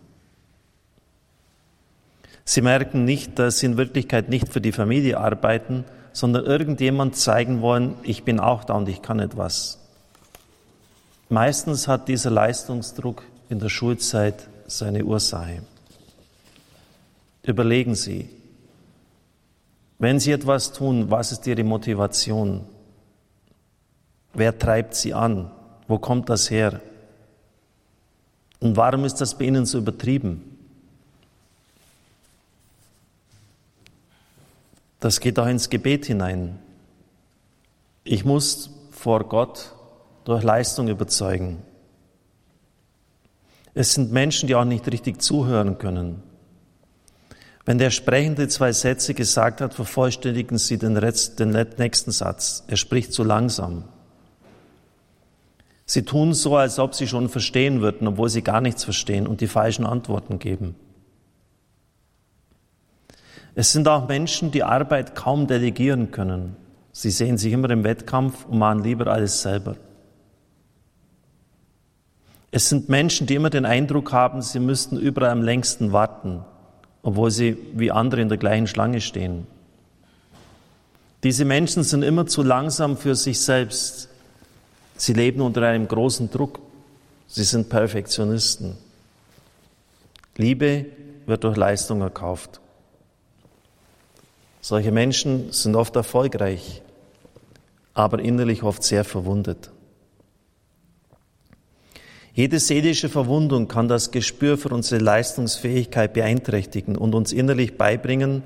Sie 2.44 2.60
merken 2.60 3.04
nicht, 3.04 3.38
dass 3.38 3.58
sie 3.58 3.66
in 3.66 3.76
Wirklichkeit 3.76 4.28
nicht 4.28 4.52
für 4.52 4.60
die 4.60 4.72
Familie 4.72 5.18
arbeiten, 5.18 5.84
sondern 6.12 6.44
irgendjemand 6.44 7.16
zeigen 7.16 7.62
wollen, 7.62 7.94
ich 8.02 8.24
bin 8.24 8.40
auch 8.40 8.64
da 8.64 8.74
und 8.74 8.88
ich 8.88 9.00
kann 9.02 9.20
etwas. 9.20 9.78
Meistens 11.28 11.88
hat 11.88 12.08
dieser 12.08 12.30
Leistungsdruck 12.30 13.22
in 13.48 13.58
der 13.58 13.70
Schulzeit 13.70 14.48
seine 14.66 15.04
Ursache. 15.04 15.62
Überlegen 17.44 17.94
Sie, 17.94 18.28
wenn 19.98 20.20
Sie 20.20 20.32
etwas 20.32 20.72
tun, 20.72 21.10
was 21.10 21.32
ist 21.32 21.46
Ihre 21.46 21.64
Motivation? 21.64 22.64
Wer 24.34 24.58
treibt 24.58 24.94
Sie 24.94 25.14
an? 25.14 25.50
Wo 25.86 25.98
kommt 25.98 26.28
das 26.28 26.50
her? 26.50 26.80
Und 28.60 28.76
warum 28.76 29.04
ist 29.04 29.20
das 29.20 29.36
bei 29.36 29.44
Ihnen 29.44 29.64
so 29.64 29.78
übertrieben? 29.78 30.51
Das 35.02 35.18
geht 35.18 35.40
auch 35.40 35.48
ins 35.48 35.68
Gebet 35.68 36.06
hinein. 36.06 36.60
Ich 38.04 38.24
muss 38.24 38.70
vor 38.92 39.24
Gott 39.28 39.74
durch 40.22 40.44
Leistung 40.44 40.86
überzeugen. 40.86 41.64
Es 43.74 43.94
sind 43.94 44.12
Menschen, 44.12 44.46
die 44.46 44.54
auch 44.54 44.64
nicht 44.64 44.86
richtig 44.92 45.20
zuhören 45.20 45.78
können. 45.78 46.22
Wenn 47.64 47.78
der 47.78 47.90
Sprechende 47.90 48.46
zwei 48.46 48.70
Sätze 48.70 49.12
gesagt 49.12 49.60
hat, 49.60 49.74
vervollständigen 49.74 50.56
Sie 50.56 50.78
den, 50.78 50.96
Rest, 50.96 51.40
den 51.40 51.50
nächsten 51.78 52.12
Satz. 52.12 52.62
Er 52.68 52.76
spricht 52.76 53.12
zu 53.12 53.24
langsam. 53.24 53.88
Sie 55.84 56.04
tun 56.04 56.32
so, 56.32 56.56
als 56.56 56.78
ob 56.78 56.94
sie 56.94 57.08
schon 57.08 57.28
verstehen 57.28 57.80
würden, 57.80 58.06
obwohl 58.06 58.28
sie 58.28 58.42
gar 58.42 58.60
nichts 58.60 58.84
verstehen 58.84 59.26
und 59.26 59.40
die 59.40 59.48
falschen 59.48 59.84
Antworten 59.84 60.38
geben. 60.38 60.76
Es 63.54 63.72
sind 63.72 63.86
auch 63.88 64.08
Menschen, 64.08 64.50
die 64.50 64.62
Arbeit 64.62 65.14
kaum 65.14 65.46
delegieren 65.46 66.10
können. 66.10 66.56
Sie 66.92 67.10
sehen 67.10 67.38
sich 67.38 67.52
immer 67.52 67.70
im 67.70 67.84
Wettkampf 67.84 68.46
und 68.46 68.58
machen 68.58 68.82
lieber 68.82 69.06
alles 69.06 69.42
selber. 69.42 69.76
Es 72.50 72.68
sind 72.68 72.88
Menschen, 72.88 73.26
die 73.26 73.34
immer 73.34 73.50
den 73.50 73.64
Eindruck 73.64 74.12
haben, 74.12 74.42
sie 74.42 74.60
müssten 74.60 74.98
überall 74.98 75.30
am 75.30 75.42
längsten 75.42 75.92
warten, 75.92 76.44
obwohl 77.02 77.30
sie 77.30 77.56
wie 77.74 77.90
andere 77.90 78.20
in 78.20 78.28
der 78.28 78.36
gleichen 78.38 78.66
Schlange 78.66 79.00
stehen. 79.00 79.46
Diese 81.22 81.44
Menschen 81.44 81.82
sind 81.82 82.02
immer 82.02 82.26
zu 82.26 82.42
langsam 82.42 82.96
für 82.96 83.14
sich 83.14 83.40
selbst. 83.40 84.08
Sie 84.96 85.12
leben 85.12 85.40
unter 85.40 85.62
einem 85.62 85.88
großen 85.88 86.30
Druck. 86.30 86.60
Sie 87.26 87.44
sind 87.44 87.68
Perfektionisten. 87.68 88.76
Liebe 90.36 90.86
wird 91.26 91.44
durch 91.44 91.56
Leistung 91.56 92.00
erkauft. 92.00 92.61
Solche 94.64 94.92
Menschen 94.92 95.52
sind 95.52 95.74
oft 95.74 95.96
erfolgreich, 95.96 96.82
aber 97.94 98.20
innerlich 98.20 98.62
oft 98.62 98.84
sehr 98.84 99.04
verwundet. 99.04 99.72
Jede 102.32 102.60
seelische 102.60 103.08
Verwundung 103.08 103.66
kann 103.66 103.88
das 103.88 104.12
Gespür 104.12 104.56
für 104.56 104.68
unsere 104.68 105.02
Leistungsfähigkeit 105.02 106.12
beeinträchtigen 106.14 106.96
und 106.96 107.16
uns 107.16 107.32
innerlich 107.32 107.76
beibringen, 107.76 108.44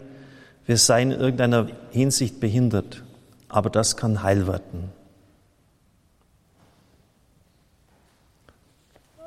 wir 0.65 0.79
seien 0.79 1.13
in 1.13 1.21
irgendeiner 1.21 1.69
Hinsicht 1.91 2.41
behindert. 2.41 3.05
Aber 3.49 3.69
das 3.69 3.99
kann 3.99 4.23
heil 4.23 4.47
werden. 4.47 4.91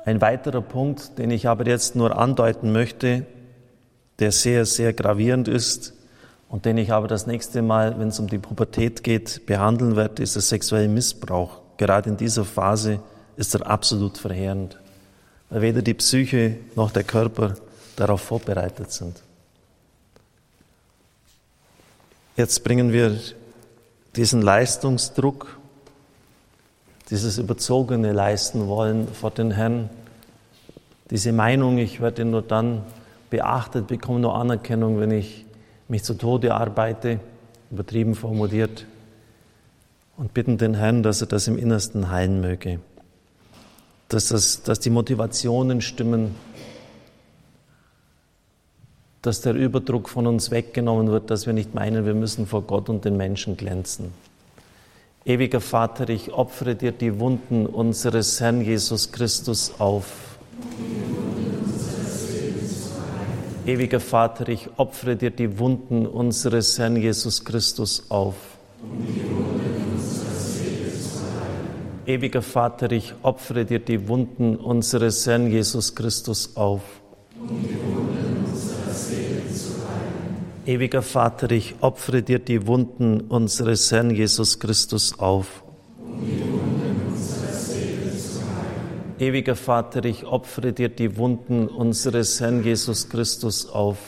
Ein 0.04 0.20
weiterer 0.20 0.60
Punkt, 0.60 1.18
den 1.18 1.30
ich 1.30 1.46
aber 1.46 1.66
jetzt 1.66 1.94
nur 1.94 2.18
andeuten 2.18 2.72
möchte, 2.72 3.26
der 4.18 4.32
sehr, 4.32 4.66
sehr 4.66 4.92
gravierend 4.92 5.46
ist, 5.46 5.94
und 6.50 6.64
den 6.64 6.78
ich 6.78 6.92
aber 6.92 7.06
das 7.06 7.26
nächste 7.26 7.62
Mal, 7.62 7.98
wenn 7.98 8.08
es 8.08 8.18
um 8.18 8.26
die 8.26 8.38
Pubertät 8.38 9.04
geht, 9.04 9.46
behandeln 9.46 9.94
werde, 9.94 10.22
ist 10.22 10.34
der 10.34 10.42
sexuelle 10.42 10.88
Missbrauch. 10.88 11.60
Gerade 11.76 12.10
in 12.10 12.16
dieser 12.16 12.44
Phase 12.44 13.00
ist 13.36 13.54
er 13.54 13.66
absolut 13.66 14.18
verheerend, 14.18 14.76
weil 15.48 15.62
weder 15.62 15.80
die 15.80 15.94
Psyche 15.94 16.56
noch 16.74 16.90
der 16.90 17.04
Körper 17.04 17.54
darauf 17.94 18.20
vorbereitet 18.20 18.90
sind. 18.90 19.22
Jetzt 22.36 22.64
bringen 22.64 22.92
wir 22.92 23.18
diesen 24.16 24.42
Leistungsdruck, 24.42 25.56
dieses 27.10 27.38
überzogene 27.38 28.12
Leisten 28.12 28.66
wollen 28.66 29.06
vor 29.08 29.30
den 29.30 29.52
Herrn, 29.52 29.88
diese 31.10 31.32
Meinung, 31.32 31.78
ich 31.78 32.00
werde 32.00 32.24
nur 32.24 32.42
dann 32.42 32.82
beachtet, 33.30 33.86
bekomme 33.86 34.20
nur 34.20 34.34
Anerkennung, 34.34 34.98
wenn 34.98 35.12
ich 35.12 35.44
mich 35.90 36.04
zu 36.04 36.14
Tode 36.14 36.54
arbeite, 36.54 37.20
übertrieben 37.70 38.14
formuliert, 38.14 38.86
und 40.16 40.34
bitten 40.34 40.58
den 40.58 40.74
Herrn, 40.74 41.02
dass 41.02 41.20
er 41.20 41.26
das 41.26 41.48
im 41.48 41.56
Innersten 41.56 42.10
heilen 42.10 42.40
möge. 42.40 42.80
Dass, 44.08 44.28
das, 44.28 44.62
dass 44.62 44.78
die 44.78 44.90
Motivationen 44.90 45.80
stimmen, 45.80 46.34
dass 49.22 49.40
der 49.40 49.54
Überdruck 49.54 50.08
von 50.08 50.26
uns 50.26 50.50
weggenommen 50.50 51.08
wird, 51.08 51.30
dass 51.30 51.46
wir 51.46 51.52
nicht 51.52 51.74
meinen, 51.74 52.04
wir 52.04 52.14
müssen 52.14 52.46
vor 52.46 52.62
Gott 52.62 52.88
und 52.88 53.04
den 53.04 53.16
Menschen 53.16 53.56
glänzen. 53.56 54.12
Ewiger 55.24 55.60
Vater, 55.60 56.08
ich 56.08 56.32
opfere 56.32 56.74
dir 56.74 56.92
die 56.92 57.18
Wunden 57.18 57.66
unseres 57.66 58.40
Herrn 58.40 58.62
Jesus 58.62 59.12
Christus 59.12 59.74
auf. 59.78 60.38
Ewiger 63.70 64.00
Vater, 64.00 64.48
ich 64.48 64.68
opfere 64.78 65.14
dir 65.14 65.30
die 65.30 65.60
Wunden 65.60 66.04
unseres 66.04 66.76
Herrn 66.76 66.96
Jesus 66.96 67.44
Christus 67.44 68.10
auf. 68.10 68.34
Ewiger 72.04 72.42
Vater, 72.42 72.90
ich 72.90 73.14
opfere 73.22 73.64
dir 73.64 73.78
die 73.78 74.08
Wunden 74.08 74.56
unseres 74.56 75.24
Herrn 75.24 75.48
Jesus 75.52 75.94
Christus 75.94 76.56
auf. 76.56 76.82
Ewiger 80.66 81.02
Vater, 81.02 81.52
ich 81.52 81.76
opfere 81.80 82.22
dir 82.22 82.40
die 82.40 82.66
Wunden 82.66 83.20
unseres 83.20 83.92
Herrn 83.92 84.10
Jesus 84.10 84.58
Christus 84.58 85.16
auf. 85.16 85.62
Ewiger 89.20 89.54
Vater, 89.54 90.02
ich 90.06 90.24
opfere 90.24 90.72
dir 90.72 90.88
die 90.88 91.18
Wunden 91.18 91.68
unseres 91.68 92.40
Herrn 92.40 92.64
Jesus 92.64 93.10
Christus 93.10 93.68
auf. 93.68 93.98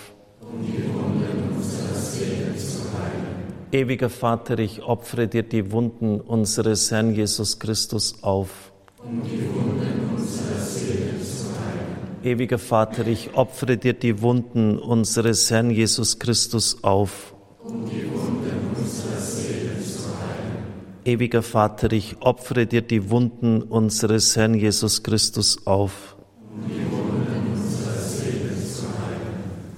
Ewiger 3.72 4.08
Vater, 4.08 4.58
ich 4.58 4.82
opfere 4.82 5.28
dir 5.28 5.42
die 5.42 5.70
Wunden 5.70 6.18
unseres 6.18 6.90
Herrn 6.90 7.14
Jesus 7.14 7.58
Christus 7.58 8.22
auf. 8.22 8.72
Ewiger 12.24 12.58
Vater, 12.58 13.06
ich 13.06 13.34
opfere 13.34 13.76
dir 13.76 13.92
die 13.92 14.22
Wunden 14.22 14.78
unseres 14.78 15.50
Herrn 15.50 15.68
Jesus 15.68 16.18
Christus 16.20 16.82
auf. 16.82 17.34
Um 17.62 17.84
die 17.84 18.21
Ewiger 21.04 21.42
Vater, 21.42 21.90
ich 21.92 22.16
opfere 22.20 22.66
dir 22.66 22.80
die 22.80 23.10
Wunden 23.10 23.62
unseres 23.62 24.36
Herrn 24.36 24.54
Jesus 24.54 25.02
Christus 25.02 25.66
auf. 25.66 26.16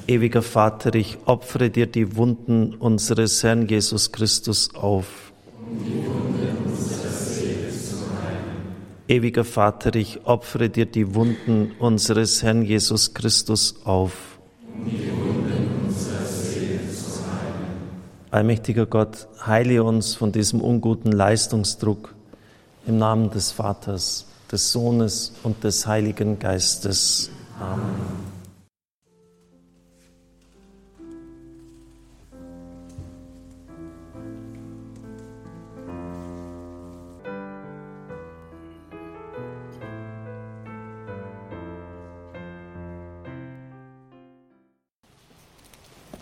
Ewiger 0.06 0.42
Vater, 0.42 0.94
ich 0.94 1.16
opfere 1.24 1.70
dir 1.70 1.86
die 1.86 2.16
Wunden 2.16 2.74
unseres 2.74 3.42
Herrn 3.42 3.66
Jesus 3.66 4.12
Christus 4.12 4.74
auf. 4.74 5.32
Ewiger 9.08 9.44
Vater, 9.44 9.94
ich 9.94 10.26
opfere 10.26 10.68
dir 10.68 10.84
die 10.84 11.14
Wunden 11.14 11.72
unseres 11.78 12.42
Herrn 12.42 12.62
Jesus 12.62 13.14
Christus 13.14 13.76
auf. 13.84 14.38
Um 14.76 14.90
die 14.90 15.33
Allmächtiger 18.34 18.86
Gott, 18.86 19.28
heile 19.46 19.84
uns 19.84 20.16
von 20.16 20.32
diesem 20.32 20.60
unguten 20.60 21.12
Leistungsdruck 21.12 22.16
im 22.84 22.98
Namen 22.98 23.30
des 23.30 23.52
Vaters, 23.52 24.26
des 24.50 24.72
Sohnes 24.72 25.34
und 25.44 25.62
des 25.62 25.86
Heiligen 25.86 26.40
Geistes. 26.40 27.30
Amen. 27.60 28.33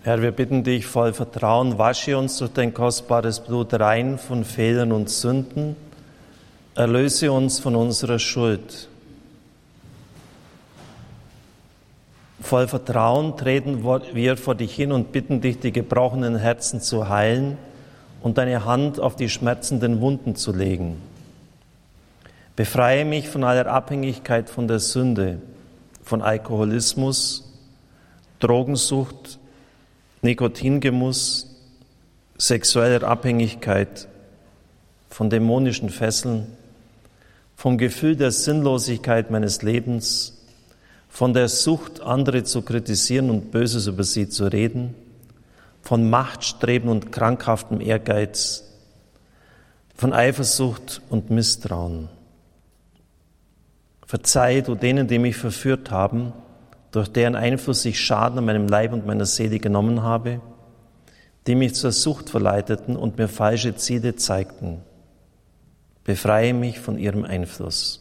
Herr, 0.04 0.20
wir 0.20 0.32
bitten 0.32 0.64
dich 0.64 0.84
voll 0.84 1.12
Vertrauen, 1.12 1.78
wasche 1.78 2.18
uns 2.18 2.38
durch 2.38 2.52
dein 2.52 2.74
kostbares 2.74 3.38
Blut 3.38 3.72
rein 3.74 4.18
von 4.18 4.44
Fehlern 4.44 4.90
und 4.90 5.08
Sünden, 5.08 5.76
erlöse 6.74 7.30
uns 7.30 7.60
von 7.60 7.76
unserer 7.76 8.18
Schuld. 8.18 8.88
Voll 12.40 12.66
Vertrauen 12.66 13.36
treten 13.36 13.84
wir 13.84 14.36
vor 14.36 14.56
dich 14.56 14.74
hin 14.74 14.90
und 14.90 15.12
bitten 15.12 15.40
dich, 15.40 15.60
die 15.60 15.70
gebrochenen 15.70 16.34
Herzen 16.34 16.80
zu 16.80 17.08
heilen 17.08 17.56
und 18.22 18.38
deine 18.38 18.64
Hand 18.64 18.98
auf 18.98 19.14
die 19.14 19.28
schmerzenden 19.28 20.00
Wunden 20.00 20.34
zu 20.34 20.50
legen. 20.50 21.00
Befreie 22.56 23.04
mich 23.04 23.28
von 23.28 23.44
aller 23.44 23.68
Abhängigkeit 23.68 24.50
von 24.50 24.66
der 24.66 24.80
Sünde, 24.80 25.40
von 26.02 26.22
Alkoholismus, 26.22 27.52
Drogensucht, 28.40 29.38
Nikotingemuss, 30.24 31.48
sexueller 32.38 33.02
Abhängigkeit, 33.02 34.06
von 35.10 35.30
dämonischen 35.30 35.90
Fesseln, 35.90 36.46
vom 37.56 37.76
Gefühl 37.76 38.14
der 38.14 38.30
Sinnlosigkeit 38.30 39.32
meines 39.32 39.62
Lebens, 39.62 40.38
von 41.08 41.34
der 41.34 41.48
Sucht, 41.48 42.00
andere 42.00 42.44
zu 42.44 42.62
kritisieren 42.62 43.30
und 43.30 43.50
Böses 43.50 43.88
über 43.88 44.04
sie 44.04 44.28
zu 44.28 44.44
reden, 44.44 44.94
von 45.82 46.08
Machtstreben 46.08 46.88
und 46.88 47.10
krankhaftem 47.10 47.80
Ehrgeiz, 47.80 48.62
von 49.96 50.12
Eifersucht 50.12 51.02
und 51.10 51.30
Misstrauen. 51.30 52.08
Verzeih 54.06 54.60
du 54.60 54.76
denen, 54.76 55.08
die 55.08 55.18
mich 55.18 55.36
verführt 55.36 55.90
haben, 55.90 56.32
durch 56.92 57.08
deren 57.08 57.34
Einfluss 57.34 57.84
ich 57.84 57.98
Schaden 57.98 58.38
an 58.38 58.44
meinem 58.44 58.68
Leib 58.68 58.92
und 58.92 59.06
meiner 59.06 59.26
Seele 59.26 59.58
genommen 59.58 60.02
habe, 60.02 60.40
die 61.46 61.54
mich 61.54 61.74
zur 61.74 61.90
Sucht 61.90 62.30
verleiteten 62.30 62.96
und 62.96 63.18
mir 63.18 63.28
falsche 63.28 63.74
Ziele 63.74 64.14
zeigten. 64.14 64.82
Befreie 66.04 66.54
mich 66.54 66.78
von 66.78 66.98
ihrem 66.98 67.24
Einfluss. 67.24 67.98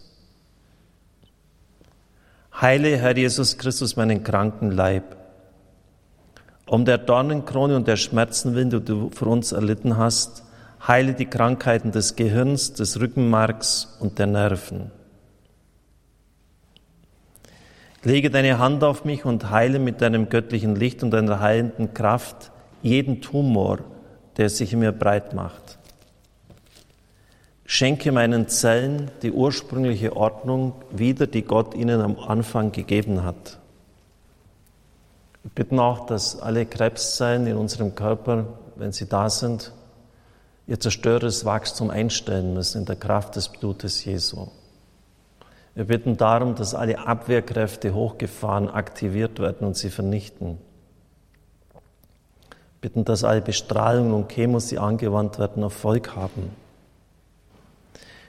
Heile, 2.59 2.97
Herr 2.97 3.17
Jesus 3.17 3.57
Christus, 3.57 3.95
meinen 3.95 4.23
kranken 4.23 4.71
Leib. 4.71 5.15
Um 6.67 6.85
der 6.85 6.97
Dornenkrone 6.97 7.75
und 7.75 7.87
der 7.87 7.97
Schmerzen 7.97 8.55
willen, 8.55 8.69
die 8.69 8.81
du 8.81 9.09
für 9.09 9.25
uns 9.25 9.51
erlitten 9.51 9.97
hast, 9.97 10.43
heile 10.85 11.13
die 11.13 11.25
Krankheiten 11.25 11.91
des 11.91 12.15
Gehirns, 12.15 12.73
des 12.73 12.99
Rückenmarks 12.99 13.97
und 13.99 14.19
der 14.19 14.27
Nerven. 14.27 14.91
Lege 18.03 18.31
deine 18.31 18.57
Hand 18.57 18.83
auf 18.83 19.05
mich 19.05 19.25
und 19.25 19.51
heile 19.51 19.77
mit 19.77 20.01
deinem 20.01 20.29
göttlichen 20.29 20.75
Licht 20.75 21.03
und 21.03 21.11
deiner 21.11 21.39
heilenden 21.39 21.93
Kraft 21.93 22.51
jeden 22.81 23.21
Tumor, 23.21 23.79
der 24.37 24.49
sich 24.49 24.73
in 24.73 24.79
mir 24.79 24.91
breit 24.91 25.33
macht. 25.33 25.77
Schenke 27.65 28.11
meinen 28.11 28.47
Zellen 28.47 29.11
die 29.21 29.31
ursprüngliche 29.31 30.15
Ordnung 30.15 30.73
wieder, 30.89 31.27
die 31.27 31.43
Gott 31.43 31.75
ihnen 31.75 32.01
am 32.01 32.17
Anfang 32.19 32.71
gegeben 32.71 33.23
hat. 33.23 33.59
Wir 35.43 35.51
bitten 35.53 35.79
auch, 35.79 36.05
dass 36.07 36.39
alle 36.39 36.65
Krebszellen 36.65 37.47
in 37.47 37.55
unserem 37.55 37.95
Körper, 37.95 38.45
wenn 38.75 38.91
sie 38.91 39.07
da 39.07 39.29
sind, 39.29 39.71
ihr 40.67 40.79
zerstöreres 40.79 41.45
Wachstum 41.45 41.91
einstellen 41.91 42.53
müssen 42.53 42.79
in 42.79 42.85
der 42.85 42.95
Kraft 42.95 43.35
des 43.35 43.49
Blutes 43.49 44.03
Jesu. 44.05 44.47
Wir 45.73 45.85
bitten 45.85 46.17
darum, 46.17 46.55
dass 46.55 46.75
alle 46.75 46.99
Abwehrkräfte 46.99 47.93
hochgefahren 47.93 48.69
aktiviert 48.69 49.39
werden 49.39 49.65
und 49.65 49.77
sie 49.77 49.89
vernichten. 49.89 50.57
Wir 51.71 52.89
bitten, 52.89 53.05
dass 53.05 53.23
alle 53.23 53.41
Bestrahlungen 53.41 54.13
und 54.13 54.29
Chemos, 54.29 54.67
die 54.67 54.79
angewandt 54.79 55.39
werden, 55.39 55.63
Erfolg 55.63 56.15
haben. 56.15 56.51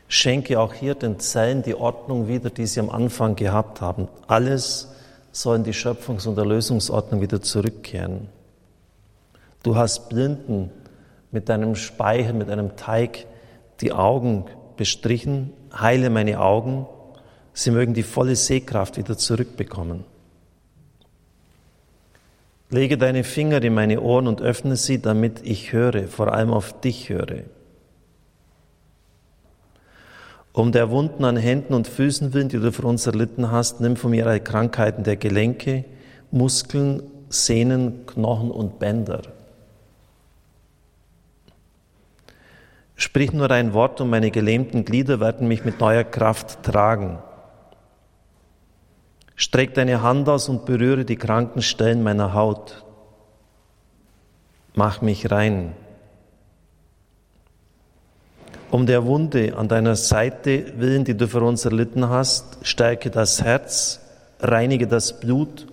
Schenke 0.06 0.60
auch 0.60 0.74
hier 0.74 0.94
den 0.94 1.18
Zellen 1.18 1.62
die 1.62 1.74
Ordnung 1.74 2.28
wieder, 2.28 2.50
die 2.50 2.66
sie 2.66 2.80
am 2.80 2.90
Anfang 2.90 3.34
gehabt 3.34 3.80
haben. 3.80 4.08
Alles 4.28 4.88
soll 5.32 5.56
in 5.56 5.64
die 5.64 5.72
Schöpfungs- 5.72 6.28
und 6.28 6.36
Erlösungsordnung 6.36 7.22
wieder 7.22 7.40
zurückkehren. 7.40 8.28
Du 9.62 9.76
hast 9.76 10.10
Blinden 10.10 10.70
mit 11.30 11.48
deinem 11.48 11.74
Speichel, 11.74 12.34
mit 12.34 12.50
einem 12.50 12.76
Teig 12.76 13.26
die 13.80 13.92
Augen 13.92 14.44
bestrichen. 14.76 15.52
Heile 15.72 16.10
meine 16.10 16.40
Augen 16.40 16.86
Sie 17.54 17.70
mögen 17.70 17.94
die 17.94 18.02
volle 18.02 18.36
Sehkraft 18.36 18.96
wieder 18.96 19.16
zurückbekommen. 19.16 20.04
Lege 22.70 22.96
deine 22.96 23.22
Finger 23.22 23.62
in 23.62 23.74
meine 23.74 24.00
Ohren 24.00 24.26
und 24.26 24.40
öffne 24.40 24.76
sie, 24.76 25.00
damit 25.00 25.42
ich 25.44 25.72
höre, 25.72 26.08
vor 26.08 26.32
allem 26.32 26.50
auf 26.50 26.80
dich 26.80 27.10
höre. 27.10 27.42
Um 30.54 30.72
der 30.72 30.90
Wunden 30.90 31.24
an 31.24 31.36
Händen 31.36 31.74
und 31.74 31.86
Füßen 31.86 32.32
willen, 32.32 32.48
die 32.48 32.58
du 32.60 32.72
für 32.72 32.86
uns 32.86 33.06
erlitten 33.06 33.50
hast, 33.50 33.80
nimm 33.80 33.96
von 33.96 34.10
mir 34.10 34.26
alle 34.26 34.40
Krankheiten 34.40 35.02
der 35.04 35.16
Gelenke, 35.16 35.84
Muskeln, 36.30 37.02
Sehnen, 37.28 38.06
Knochen 38.06 38.50
und 38.50 38.78
Bänder. 38.78 39.22
Sprich 42.96 43.32
nur 43.32 43.50
ein 43.50 43.74
Wort 43.74 44.00
und 44.00 44.10
meine 44.10 44.30
gelähmten 44.30 44.84
Glieder 44.84 45.20
werden 45.20 45.48
mich 45.48 45.64
mit 45.64 45.80
neuer 45.80 46.04
Kraft 46.04 46.62
tragen. 46.62 47.18
Streck 49.42 49.74
deine 49.74 50.02
Hand 50.02 50.28
aus 50.28 50.48
und 50.48 50.66
berühre 50.66 51.04
die 51.04 51.16
kranken 51.16 51.62
Stellen 51.62 52.04
meiner 52.04 52.32
Haut. 52.32 52.84
Mach 54.76 55.02
mich 55.02 55.32
rein. 55.32 55.72
Um 58.70 58.86
der 58.86 59.04
Wunde 59.04 59.56
an 59.56 59.66
deiner 59.66 59.96
Seite 59.96 60.74
willen, 60.76 61.02
die 61.02 61.16
du 61.16 61.26
für 61.26 61.40
uns 61.40 61.64
erlitten 61.64 62.08
hast, 62.08 62.58
stärke 62.62 63.10
das 63.10 63.42
Herz, 63.42 63.98
reinige 64.38 64.86
das 64.86 65.18
Blut 65.18 65.66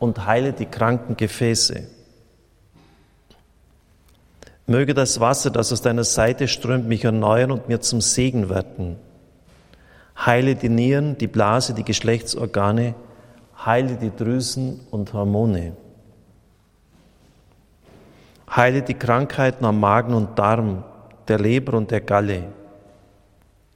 und 0.00 0.26
heile 0.26 0.52
die 0.52 0.66
kranken 0.66 1.16
Gefäße. 1.16 1.86
Möge 4.66 4.94
das 4.94 5.20
Wasser, 5.20 5.50
das 5.50 5.72
aus 5.72 5.80
deiner 5.80 6.02
Seite 6.02 6.48
strömt, 6.48 6.88
mich 6.88 7.04
erneuern 7.04 7.52
und 7.52 7.68
mir 7.68 7.80
zum 7.80 8.00
Segen 8.00 8.48
werden. 8.48 8.96
Heile 10.18 10.54
die 10.54 10.68
Nieren, 10.68 11.18
die 11.18 11.26
Blase, 11.26 11.74
die 11.74 11.84
Geschlechtsorgane, 11.84 12.94
heile 13.64 13.96
die 13.96 14.14
Drüsen 14.14 14.80
und 14.90 15.12
Hormone. 15.12 15.76
Heile 18.54 18.82
die 18.82 18.94
Krankheiten 18.94 19.64
am 19.64 19.80
Magen 19.80 20.14
und 20.14 20.38
Darm, 20.38 20.84
der 21.28 21.38
Leber 21.38 21.74
und 21.74 21.90
der 21.90 22.00
Galle. 22.00 22.44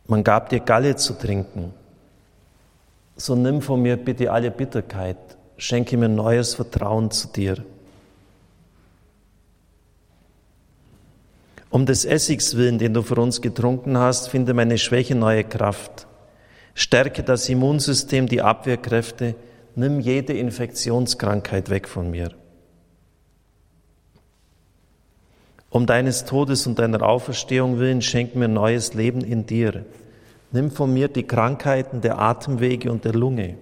Man 0.06 0.24
gab 0.24 0.48
dir 0.48 0.60
Galle 0.60 0.96
zu 0.96 1.14
trinken. 1.14 1.74
So 3.16 3.34
nimm 3.34 3.60
von 3.60 3.82
mir 3.82 3.96
bitte 3.96 4.32
alle 4.32 4.50
Bitterkeit, 4.50 5.18
schenke 5.58 5.96
mir 5.96 6.08
neues 6.08 6.54
Vertrauen 6.54 7.10
zu 7.10 7.28
dir. 7.28 7.62
Um 11.68 11.86
des 11.86 12.04
Essigs 12.04 12.56
willen, 12.56 12.78
den 12.78 12.94
du 12.94 13.02
für 13.02 13.20
uns 13.20 13.40
getrunken 13.42 13.98
hast, 13.98 14.28
finde 14.28 14.54
meine 14.54 14.78
Schwäche 14.78 15.14
neue 15.14 15.44
Kraft. 15.44 16.06
Stärke 16.74 17.22
das 17.22 17.48
Immunsystem, 17.48 18.26
die 18.26 18.42
Abwehrkräfte, 18.42 19.34
nimm 19.74 20.00
jede 20.00 20.32
Infektionskrankheit 20.32 21.70
weg 21.70 21.88
von 21.88 22.10
mir. 22.10 22.30
Um 25.70 25.86
deines 25.86 26.24
Todes 26.24 26.66
und 26.66 26.78
deiner 26.78 27.02
Auferstehung 27.02 27.78
willen, 27.78 28.02
schenk 28.02 28.34
mir 28.34 28.48
neues 28.48 28.94
Leben 28.94 29.20
in 29.20 29.46
dir. 29.46 29.84
Nimm 30.50 30.72
von 30.72 30.92
mir 30.92 31.06
die 31.06 31.22
Krankheiten 31.22 32.00
der 32.00 32.18
Atemwege 32.18 32.90
und 32.90 33.04
der 33.04 33.14
Lunge. 33.14 33.56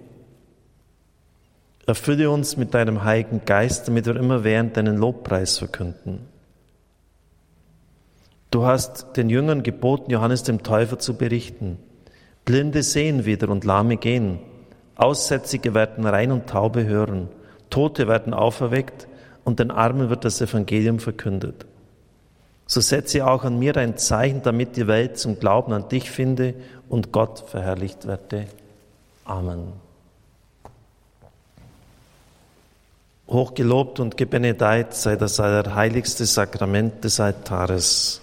Erfülle 1.85 2.31
uns 2.31 2.57
mit 2.57 2.73
deinem 2.73 3.03
Heiligen 3.03 3.41
Geist, 3.45 3.87
damit 3.87 4.07
wir 4.07 4.15
immer 4.15 4.43
während 4.43 4.75
deinen 4.75 4.97
Lobpreis 4.97 5.59
verkünden. 5.59 6.19
Du 8.51 8.65
hast 8.65 9.15
den 9.15 9.29
Jüngern 9.29 9.61
geboten, 9.61 10.09
Johannes 10.09 10.41
dem 10.41 10.63
Täufer 10.63 10.97
zu 10.97 11.15
berichten. 11.15 11.77
Blinde 12.45 12.83
sehen 12.83 13.25
wieder 13.25 13.49
und 13.49 13.63
Lahme 13.63 13.97
gehen. 13.97 14.39
Aussätzige 14.95 15.73
werden 15.73 16.05
rein 16.05 16.31
und 16.31 16.47
Taube 16.47 16.85
hören. 16.85 17.29
Tote 17.69 18.07
werden 18.07 18.33
auferweckt 18.33 19.07
und 19.43 19.59
den 19.59 19.71
Armen 19.71 20.09
wird 20.09 20.25
das 20.25 20.41
Evangelium 20.41 20.99
verkündet. 20.99 21.65
So 22.65 22.81
setze 22.81 23.25
auch 23.25 23.45
an 23.45 23.57
mir 23.57 23.75
ein 23.77 23.97
Zeichen, 23.97 24.43
damit 24.43 24.77
die 24.77 24.85
Welt 24.87 25.17
zum 25.17 25.39
Glauben 25.39 25.73
an 25.73 25.89
dich 25.89 26.11
finde 26.11 26.53
und 26.87 27.11
Gott 27.11 27.43
verherrlicht 27.47 28.07
werde. 28.07 28.45
Amen. 29.25 29.73
Hochgelobt 33.27 33.99
und 33.99 34.17
gebenedeit 34.17 34.95
sei 34.95 35.15
das 35.15 35.39
allerheiligste 35.39 36.25
Sakrament 36.25 37.03
des 37.03 37.19
Altares. 37.19 38.21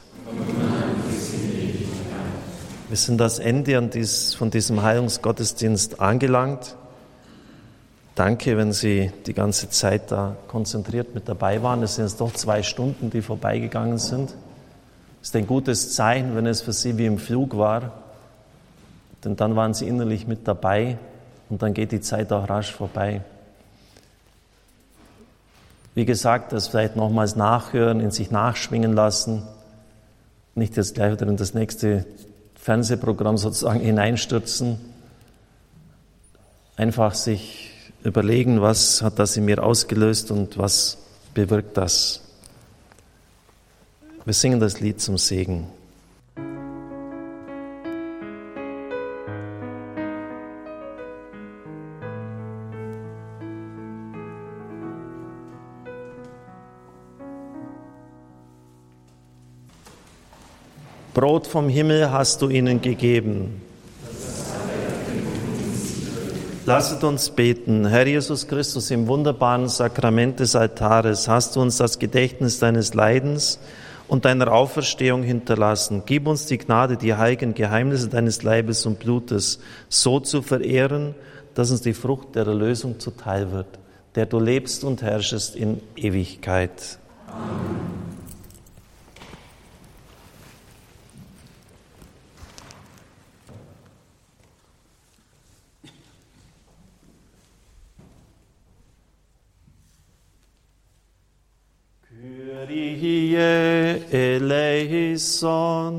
Wir 2.96 3.00
sind 3.02 3.18
das 3.18 3.38
Ende 3.38 3.90
von 4.38 4.50
diesem 4.50 4.82
Heilungsgottesdienst 4.82 6.00
angelangt. 6.00 6.76
Danke, 8.14 8.56
wenn 8.56 8.72
Sie 8.72 9.12
die 9.26 9.34
ganze 9.34 9.68
Zeit 9.68 10.10
da 10.10 10.34
konzentriert 10.48 11.14
mit 11.14 11.28
dabei 11.28 11.62
waren. 11.62 11.82
Es 11.82 11.96
sind 11.96 12.06
jetzt 12.06 12.22
doch 12.22 12.32
zwei 12.32 12.62
Stunden, 12.62 13.10
die 13.10 13.20
vorbeigegangen 13.20 13.98
sind. 13.98 14.32
Ist 15.20 15.36
ein 15.36 15.46
gutes 15.46 15.92
Zeichen, 15.92 16.34
wenn 16.36 16.46
es 16.46 16.62
für 16.62 16.72
Sie 16.72 16.96
wie 16.96 17.04
im 17.04 17.18
Flug 17.18 17.58
war, 17.58 17.92
denn 19.22 19.36
dann 19.36 19.56
waren 19.56 19.74
Sie 19.74 19.86
innerlich 19.86 20.26
mit 20.26 20.48
dabei 20.48 20.96
und 21.50 21.60
dann 21.60 21.74
geht 21.74 21.92
die 21.92 22.00
Zeit 22.00 22.32
auch 22.32 22.48
rasch 22.48 22.72
vorbei. 22.72 23.20
Wie 25.94 26.06
gesagt, 26.06 26.50
das 26.54 26.68
vielleicht 26.68 26.96
nochmals 26.96 27.36
nachhören, 27.36 28.00
in 28.00 28.10
sich 28.10 28.30
nachschwingen 28.30 28.94
lassen, 28.94 29.42
nicht 30.54 30.78
jetzt 30.78 30.94
gleich 30.94 31.12
wieder 31.12 31.26
in 31.26 31.36
das 31.36 31.52
nächste 31.52 32.06
Fernsehprogramm 32.66 33.38
sozusagen 33.38 33.78
hineinstürzen, 33.78 34.80
einfach 36.76 37.14
sich 37.14 37.70
überlegen, 38.02 38.60
was 38.60 39.02
hat 39.02 39.20
das 39.20 39.36
in 39.36 39.44
mir 39.44 39.62
ausgelöst 39.62 40.32
und 40.32 40.58
was 40.58 40.98
bewirkt 41.32 41.76
das. 41.76 42.22
Wir 44.24 44.34
singen 44.34 44.58
das 44.58 44.80
Lied 44.80 45.00
zum 45.00 45.16
Segen. 45.16 45.68
Brot 61.16 61.46
vom 61.46 61.70
Himmel 61.70 62.10
hast 62.10 62.42
du 62.42 62.50
ihnen 62.50 62.82
gegeben. 62.82 63.62
Lasset 66.66 67.04
uns 67.04 67.30
beten. 67.30 67.86
Herr 67.86 68.06
Jesus 68.06 68.46
Christus, 68.46 68.90
im 68.90 69.06
wunderbaren 69.06 69.66
Sakrament 69.66 70.40
des 70.40 70.54
Altares 70.54 71.26
hast 71.26 71.56
du 71.56 71.62
uns 71.62 71.78
das 71.78 71.98
Gedächtnis 71.98 72.58
deines 72.58 72.92
Leidens 72.92 73.58
und 74.08 74.26
deiner 74.26 74.52
Auferstehung 74.52 75.22
hinterlassen. 75.22 76.02
Gib 76.04 76.26
uns 76.26 76.44
die 76.44 76.58
Gnade, 76.58 76.98
die 76.98 77.14
heiligen 77.14 77.54
Geheimnisse 77.54 78.08
deines 78.08 78.42
Leibes 78.42 78.84
und 78.84 78.98
Blutes 78.98 79.58
so 79.88 80.20
zu 80.20 80.42
verehren, 80.42 81.14
dass 81.54 81.70
uns 81.70 81.80
die 81.80 81.94
Frucht 81.94 82.34
der 82.34 82.46
Erlösung 82.46 83.00
zuteil 83.00 83.52
wird, 83.52 83.78
der 84.16 84.26
du 84.26 84.38
lebst 84.38 84.84
und 84.84 85.00
herrschest 85.00 85.56
in 85.56 85.80
Ewigkeit. 85.96 86.98
Amen. 87.26 88.15
Eleison. 104.12 105.96